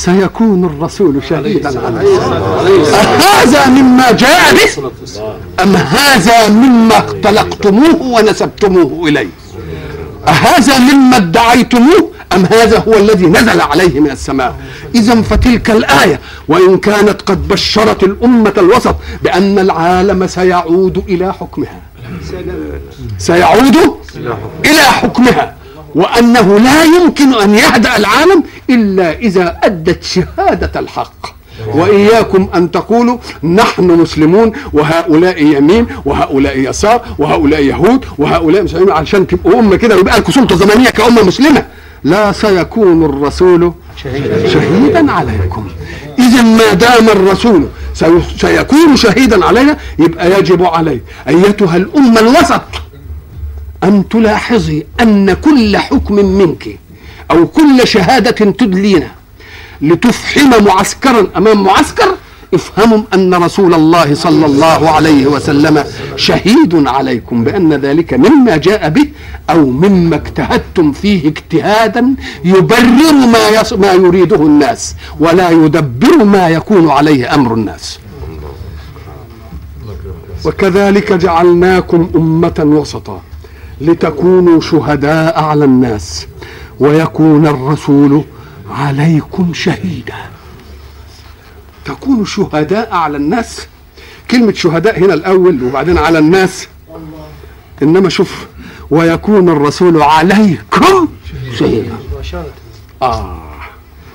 سيكون 0.00 0.64
الرسول 0.64 1.22
شهيدا. 1.28 1.68
عليكم 1.86 2.32
أهذا 2.94 3.68
مما 3.68 4.12
جاء 4.12 4.54
به؟ 4.54 4.90
أم 5.62 5.76
هذا 5.76 6.48
مما 6.48 6.98
اختلقتموه 6.98 8.02
ونسبتموه 8.02 9.08
إليه؟ 9.08 9.28
أهذا 10.28 10.78
مما 10.78 11.16
ادعيتموه؟ 11.16 12.10
أم 12.34 12.44
هذا 12.44 12.78
هو 12.88 12.94
الذي 12.94 13.26
نزل 13.26 13.60
عليه 13.60 14.00
من 14.00 14.10
السماء؟ 14.10 14.54
إذا 14.94 15.22
فتلك 15.22 15.70
الآية 15.70 16.20
وإن 16.48 16.78
كانت 16.78 17.22
قد 17.22 17.48
بشرت 17.48 18.02
الأمة 18.02 18.54
الوسط 18.58 18.96
بأن 19.22 19.58
العالم 19.58 20.26
سيعود 20.26 21.04
إلى 21.08 21.32
حكمها. 21.32 21.80
سيعود 23.18 23.76
إلى 24.64 24.82
حكمها. 24.82 25.60
وأنه 25.94 26.58
لا 26.58 26.84
يمكن 26.84 27.34
أن 27.34 27.54
يهدأ 27.54 27.96
العالم 27.96 28.42
إلا 28.70 29.18
إذا 29.18 29.56
أدت 29.62 30.02
شهادة 30.04 30.80
الحق. 30.80 31.40
وإياكم 31.74 32.48
أن 32.54 32.70
تقولوا 32.70 33.18
نحن 33.42 33.84
مسلمون 33.84 34.52
وهؤلاء 34.72 35.42
يمين 35.44 35.86
وهؤلاء 36.04 36.58
يسار 36.58 37.02
وهؤلاء 37.18 37.62
يهود 37.64 38.04
وهؤلاء 38.18 38.62
مسلمين 38.62 38.90
علشان 38.90 39.26
تبقوا 39.26 39.60
أمة 39.60 39.76
كده 39.76 39.96
ويبقى 39.96 40.18
لكم 40.18 40.32
سلطة 40.32 40.56
زمنية 40.56 40.90
كأمة 40.90 41.22
مسلمة. 41.22 41.66
لا 42.04 42.32
سيكون 42.32 43.04
الرسول 43.04 43.72
شهيدا 44.52 45.12
عليكم. 45.12 45.68
إذا 46.18 46.42
ما 46.42 46.72
دام 46.72 47.08
الرسول 47.08 47.66
سي- 47.94 48.22
سيكون 48.38 48.96
شهيدا 48.96 49.44
علينا 49.44 49.76
يبقى 49.98 50.38
يجب 50.38 50.62
عليه 50.64 51.00
أيتها 51.28 51.76
الأمة 51.76 52.20
الوسط 52.20 52.62
أن 53.84 54.08
تلاحظي 54.08 54.86
أن 55.00 55.32
كل 55.32 55.76
حكم 55.76 56.14
منك 56.14 56.78
أو 57.30 57.46
كل 57.46 57.80
شهادة 57.88 58.30
تدلينا 58.30 59.10
لتفحم 59.82 60.64
معسكرا 60.64 61.26
أمام 61.36 61.64
معسكر 61.64 62.14
افهموا 62.54 63.02
أن 63.14 63.34
رسول 63.34 63.74
الله 63.74 64.14
صلى 64.14 64.46
الله 64.46 64.90
عليه 64.90 65.26
وسلم 65.26 65.84
شهيد 66.16 66.86
عليكم 66.88 67.44
بأن 67.44 67.72
ذلك 67.72 68.14
مما 68.14 68.56
جاء 68.56 68.88
به 68.88 69.08
أو 69.50 69.66
مما 69.70 70.16
اجتهدتم 70.16 70.92
فيه 70.92 71.28
اجتهادا 71.28 72.14
يبرر 72.44 73.12
ما. 73.12 73.62
ما 73.76 73.92
يريده 73.92 74.36
الناس 74.36 74.94
ولا 75.20 75.50
يدبر 75.50 76.24
ما 76.24 76.48
يكون 76.48 76.90
عليه 76.90 77.34
أمر 77.34 77.54
الناس 77.54 77.98
وكذلك 80.44 81.12
جعلناكم 81.12 82.10
أمة 82.16 82.62
وسطا 82.66 83.22
لتكونوا 83.80 84.60
شهداء 84.60 85.40
على 85.42 85.64
الناس 85.64 86.26
ويكون 86.80 87.46
الرسول 87.46 88.24
عليكم 88.70 89.54
شهيدا. 89.54 90.14
تكونوا 91.84 92.24
شهداء 92.24 92.94
على 92.94 93.16
الناس. 93.16 93.66
كلمة 94.30 94.52
شهداء 94.52 94.98
هنا 94.98 95.14
الأول 95.14 95.64
وبعدين 95.64 95.98
على 95.98 96.18
الناس. 96.18 96.68
إنما 97.82 98.08
شوف 98.08 98.46
ويكون 98.90 99.48
الرسول 99.48 100.02
عليكم 100.02 101.08
شهيدا. 101.58 101.96
آه 103.02 103.42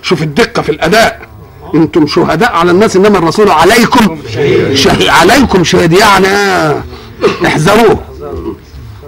شوف 0.02 0.22
الدقة 0.24 0.62
في 0.62 0.70
الأداء. 0.70 1.22
أنتم 1.76 2.08
شهداء 2.08 2.54
على 2.54 2.72
الناس 2.72 2.96
إنما 2.96 3.18
الرسول 3.18 3.50
عليكم 3.50 4.18
شهيد. 4.74 5.08
عليكم 5.10 5.64
شهيد 5.64 5.94
يعني 5.94 6.28
احذروه. 7.46 8.04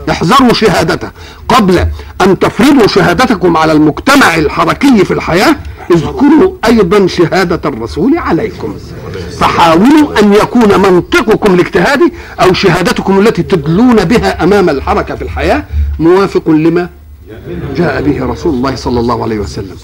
احذروا 0.09 0.53
شهادته. 0.53 1.09
قبل 1.49 1.85
أن 2.21 2.39
تفرضوا 2.39 2.87
شهادتكم 2.87 3.57
على 3.57 3.71
المجتمع 3.71 4.35
الحركي 4.35 5.05
في 5.05 5.13
الحياة 5.13 5.55
اذكروا 5.91 6.53
أيضا 6.65 7.07
شهادة 7.07 7.69
الرسول 7.69 8.17
عليكم. 8.17 8.75
فحاولوا 9.39 10.19
أن 10.19 10.33
يكون 10.33 10.79
منطقكم 10.79 11.53
الاجتهادي 11.53 12.13
أو 12.41 12.53
شهادتكم 12.53 13.19
التي 13.19 13.43
تدلون 13.43 14.03
بها 14.03 14.43
أمام 14.43 14.69
الحركة 14.69 15.15
في 15.15 15.21
الحياة 15.21 15.63
موافق 15.99 16.49
لما 16.49 16.89
جاء 17.75 18.01
به 18.01 18.25
رسول 18.25 18.53
الله 18.53 18.75
صلى 18.75 18.99
الله 18.99 19.23
عليه 19.23 19.39
وسلم. 19.39 19.75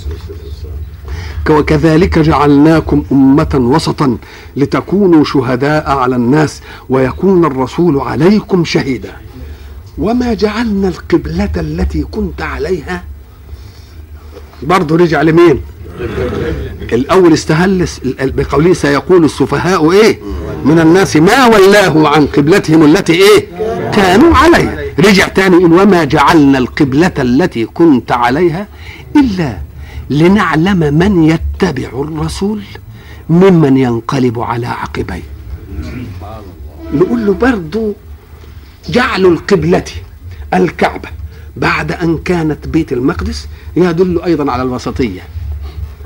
وكذلك 1.49 2.19
جعلناكم 2.19 3.03
أمة 3.11 3.49
وسطا 3.53 4.17
لتكونوا 4.55 5.23
شهداء 5.23 5.91
على 5.91 6.15
الناس 6.15 6.61
ويكون 6.89 7.45
الرسول 7.45 7.99
عليكم 7.99 8.65
شهيدا. 8.65 9.11
وما 9.97 10.33
جعلنا 10.33 10.87
القبلة 10.87 11.49
التي 11.57 12.01
كنت 12.01 12.41
عليها. 12.41 13.03
برضه 14.63 14.95
رجع 14.97 15.21
لمين؟ 15.21 15.61
الأول 16.93 17.33
استهل 17.33 17.87
بقوله 18.21 18.73
سيقول 18.73 19.25
السفهاء 19.25 19.91
إيه؟ 19.91 20.19
من 20.65 20.79
الناس 20.79 21.17
ما 21.17 21.45
ولاه 21.45 22.07
عن 22.07 22.25
قبلتهم 22.25 22.83
التي 22.83 23.13
إيه؟ 23.13 23.47
كانوا 23.91 24.35
عليها. 24.35 24.77
رجع 24.99 25.27
تاني 25.27 25.55
يقول 25.55 25.73
وما 25.73 26.03
جعلنا 26.03 26.57
القبلة 26.57 27.11
التي 27.19 27.65
كنت 27.65 28.11
عليها 28.11 28.67
إلا 29.15 29.57
لنعلم 30.09 30.79
من 30.93 31.23
يتبع 31.23 31.89
الرسول 32.01 32.61
ممن 33.29 33.77
ينقلب 33.77 34.39
على 34.39 34.67
عقبيه. 34.67 35.23
نقول 36.93 37.25
له 37.25 37.33
برضه 37.33 37.93
جعل 38.89 39.25
القبلة 39.25 39.83
الكعبة 40.53 41.09
بعد 41.57 41.91
أن 41.91 42.17
كانت 42.17 42.67
بيت 42.67 42.93
المقدس 42.93 43.47
يدل 43.75 44.21
أيضا 44.21 44.51
على 44.51 44.63
الوسطية. 44.63 45.21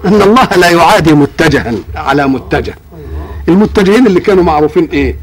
أن 0.06 0.22
الله 0.22 0.44
لا 0.58 0.70
يعادي 0.70 1.14
متجها 1.14 1.74
على 1.96 2.28
متجه. 2.28 2.76
المتجهين 3.50 4.08
اللي 4.08 4.20
كانوا 4.20 4.44
معروفين 4.44 4.86
إيه؟ 4.86 5.16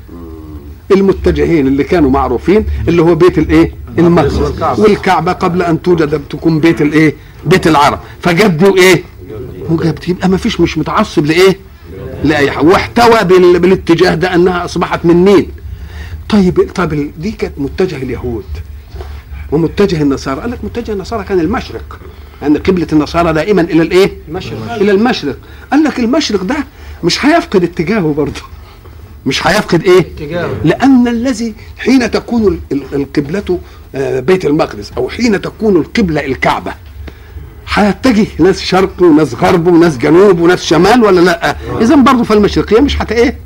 المتجهين 0.93 1.67
اللي 1.67 1.85
كانوا 1.85 2.11
معروفين 2.11 2.65
اللي 2.89 3.03
هو 3.03 3.15
بيت 3.15 3.39
الإيه؟ 3.39 3.73
المقدس. 3.99 4.79
والكعبة 4.79 5.33
قبل 5.33 5.63
أن 5.63 5.83
توجد 5.83 6.23
تكون 6.31 6.61
بيت 6.61 6.83
الإيه؟ 6.83 7.15
بيت 7.47 7.67
العرب. 7.67 7.99
فجدوا 8.23 8.77
إيه؟ 8.77 9.03
وجد 9.71 9.99
يبقى 10.09 10.29
ما 10.29 10.37
فيش 10.37 10.61
مش 10.61 10.79
متعصب 10.79 11.27
لإيه؟ 11.27 11.59
لأي 12.25 12.51
حاجة. 12.51 12.65
واحتوى 12.65 13.25
بال... 13.25 13.59
بالاتجاه 13.59 14.15
ده 14.15 14.35
أنها 14.35 14.65
أصبحت 14.65 15.05
من 15.05 15.25
مين؟ 15.25 15.49
طيب 16.35 16.71
طب 16.75 17.11
دي 17.19 17.31
كانت 17.33 17.59
متجه 17.59 17.97
اليهود 17.97 18.45
ومتجه 19.53 20.03
النصارى. 20.03 20.41
قال 20.41 20.51
لك 20.51 20.59
متجه 20.65 20.93
النصارى 20.93 21.25
كان 21.25 21.41
المشرق 21.41 21.99
لأن 22.43 22.53
يعني 22.55 22.65
قبلة 22.65 22.87
النصارى 22.93 23.33
دائما 23.33 23.63
إلى 23.63 23.83
الإيه؟ 23.83 24.13
المشرق. 24.29 24.73
إلى 24.73 24.91
المشرق. 24.93 25.37
قال 25.71 25.85
لك 25.85 25.99
المشرق 25.99 26.43
ده 26.45 26.57
مش 27.05 27.25
هيفقد 27.27 27.63
اتجاهه 27.65 28.15
برضه. 28.17 28.41
مش 29.27 29.47
هيفقد 29.47 29.83
إيه؟ 29.83 30.01
اتجاهه. 30.01 30.55
لأن 30.65 31.09
الذي 31.09 31.55
حين 31.79 32.11
تكون 32.11 32.47
ال- 32.47 32.61
ال- 32.73 32.95
القبلة 32.95 33.59
آه، 33.95 34.21
بيت 34.21 34.45
المقدس 34.45 34.93
أو 34.97 35.09
حين 35.09 35.41
تكون 35.41 35.77
القبلة 35.77 36.25
الكعبة 36.27 36.73
هيتجه 37.75 38.27
ناس 38.39 38.61
شرق 38.61 39.03
وناس 39.03 39.35
غرب 39.35 39.67
وناس 39.67 39.99
جنوب 39.99 40.41
وناس 40.41 40.65
شمال 40.65 41.03
ولا 41.05 41.21
لأ؟ 41.21 41.57
اذا 41.81 41.95
برضه 41.95 42.23
فالمشرقية 42.25 42.81
مش 42.81 43.03
هت 43.03 43.13
إيه؟ 43.13 43.39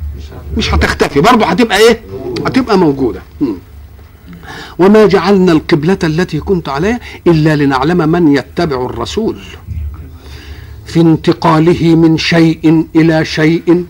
مش 0.56 0.74
هتختفي. 0.74 1.20
برضه 1.20 1.46
هتبقى 1.46 1.78
إيه؟ 1.78 2.00
هتبقى 2.46 2.78
موجودة. 2.78 3.22
مم. 3.40 3.54
وما 4.78 5.06
جعلنا 5.06 5.52
القبلة 5.52 5.98
التي 6.04 6.40
كنت 6.40 6.68
عليها 6.68 7.00
إلا 7.26 7.56
لنعلم 7.56 8.08
من 8.08 8.32
يتبع 8.36 8.86
الرسول. 8.86 9.36
في 10.86 11.00
انتقاله 11.00 11.94
من 11.94 12.18
شيء 12.18 12.86
إلى 12.96 13.24
شيء 13.24 13.84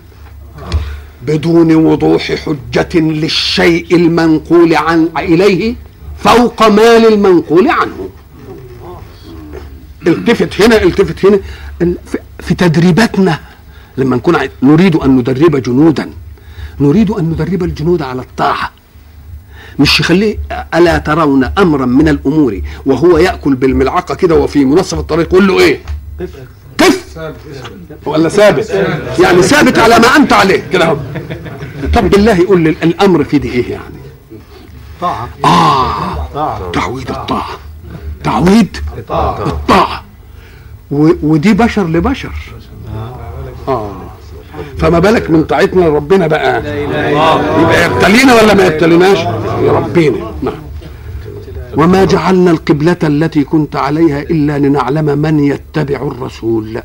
بدون 1.27 1.75
وضوح 1.75 2.33
حجة 2.33 2.89
للشيء 2.95 3.97
المنقول 3.97 4.75
عن 4.75 5.09
إليه 5.19 5.75
فوق 6.19 6.69
ما 6.69 6.99
للمنقول 6.99 7.69
عنه. 7.69 8.09
التفت 10.07 10.61
هنا 10.63 10.83
التفت 10.83 11.27
هنا. 11.27 11.41
في- 12.43 12.55
تدريباتنا 12.55 13.41
لما 13.97 14.17
نكون 14.17 14.37
نريد 14.63 14.97
أن 14.97 15.17
ندرب 15.17 15.57
جنودا. 15.57 16.11
نريد 16.81 17.11
أن 17.11 17.25
ندرب 17.25 17.63
الجنود 17.63 18.03
على 18.03 18.23
الطاعة. 18.23 18.71
مش 19.79 20.01
يخليه 20.01 20.39
ألا 20.75 20.99
ترون 20.99 21.45
أمرا 21.45 21.87
من 21.87 22.09
الأمور 22.09 22.61
وهو 22.87 23.19
يأكل 23.19 23.55
بالملعقة 23.55 24.15
كده 24.15 24.35
وفي 24.35 24.65
منصف 24.65 24.99
الطريق 24.99 25.27
يقول 25.27 25.47
له 25.49 25.61
إيه؟ 25.61 25.81
قف 26.79 27.19
ولا 28.07 28.29
ثابت؟ 28.29 28.71
يعني 29.21 29.43
ثابت 29.43 29.79
على 29.79 29.99
ما 29.99 30.17
أنت 30.17 30.33
عليه. 30.33 30.63
كده. 30.73 30.97
طب 31.95 32.11
بالله 32.11 32.37
يقول 32.41 32.61
لي 32.61 32.71
الأمر 32.71 33.25
في 33.25 33.39
دي 33.39 33.53
إيه 33.53 33.71
يعني. 33.73 33.95
طاعة. 35.01 35.29
آه 35.45 36.71
تعويد 36.73 37.11
الطاعة. 37.11 37.59
تعويد 38.25 38.77
الطاعة. 38.99 40.05
ودي 40.91 41.55
بشر 41.55 41.87
لبشر. 41.87 42.33
فما 44.79 44.99
بالك 44.99 45.31
من 45.31 45.45
طاعتنا 45.45 45.85
لربنا 45.85 46.27
بقى؟ 46.27 46.59
يبقى 47.63 47.85
يبتلينا 47.87 48.35
ولا 48.35 48.55
ما 48.55 48.67
يبتليناش؟ 48.67 49.19
يربينا 49.63 50.33
نعم. 50.43 50.55
وما 51.77 52.05
جعلنا 52.05 52.51
القبلة 52.51 52.97
التي 53.03 53.45
كنت 53.45 53.77
عليها 53.77 54.23
إلا 54.23 54.59
لنعلم 54.59 55.19
من 55.19 55.41
يتبع 55.45 55.97
الرسول. 55.97 56.81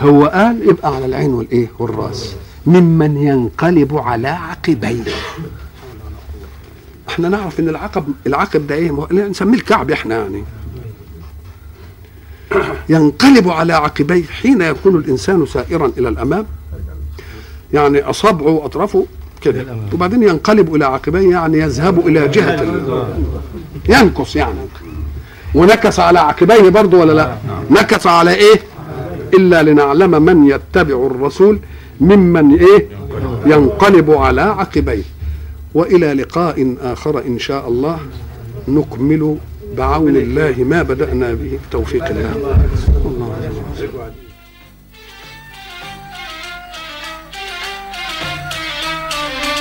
هو 0.00 0.26
قال 0.26 0.68
يبقى 0.68 0.94
على 0.94 1.06
العين 1.06 1.34
والإيه 1.34 1.68
والرأس. 1.78 2.34
ممن 2.66 3.16
ينقلب 3.16 3.96
على 3.98 4.28
عقبيه. 4.28 5.04
إحنا 7.08 7.28
نعرف 7.28 7.60
إن 7.60 7.68
العقب 7.68 8.04
العقب 8.26 8.66
ده 8.66 8.74
إيه؟ 8.74 9.06
نسميه 9.12 9.54
الكعب 9.58 9.90
إحنا 9.90 10.14
يعني. 10.22 10.44
ينقلب 12.88 13.48
على 13.48 13.72
عقبيه 13.72 14.24
حين 14.24 14.62
يكون 14.62 14.96
الإنسان 14.96 15.46
سائرا 15.46 15.92
إلى 15.98 16.08
الأمام. 16.08 16.46
يعني 17.72 18.02
أصابعه 18.02 18.50
وأطرافه 18.50 19.06
كده. 19.42 19.66
وبعدين 19.92 20.22
ينقلب 20.22 20.74
إلى 20.74 20.84
عقبيه 20.84 21.30
يعني 21.30 21.58
يذهب 21.58 22.08
إلى 22.08 22.28
جهة 22.28 22.66
ينكص 23.88 24.36
يعني. 24.36 24.58
ونكس 25.54 26.00
على 26.00 26.18
عقبيه 26.18 26.68
برضه 26.68 26.98
ولا 26.98 27.12
لا؟ 27.12 27.36
نكس 27.70 28.06
على 28.06 28.34
إيه؟ 28.34 28.60
إلا 29.34 29.62
لنعلم 29.62 30.22
من 30.22 30.46
يتبع 30.46 31.06
الرسول 31.06 31.58
ممن 32.00 32.54
إيه؟ 32.58 32.88
ينقلب 33.46 34.10
على 34.10 34.40
عقبيه. 34.40 35.02
وإلى 35.74 36.12
لقاء 36.12 36.76
آخر 36.82 37.26
إن 37.26 37.38
شاء 37.38 37.68
الله 37.68 37.98
نكمل 38.68 39.36
بعون 39.76 40.16
الله 40.16 40.64
ما 40.64 40.82
بدأنا 40.82 41.34
به 41.34 41.58
بتوفيق 41.68 42.04
الله. 42.04 42.32
الله 42.36 44.29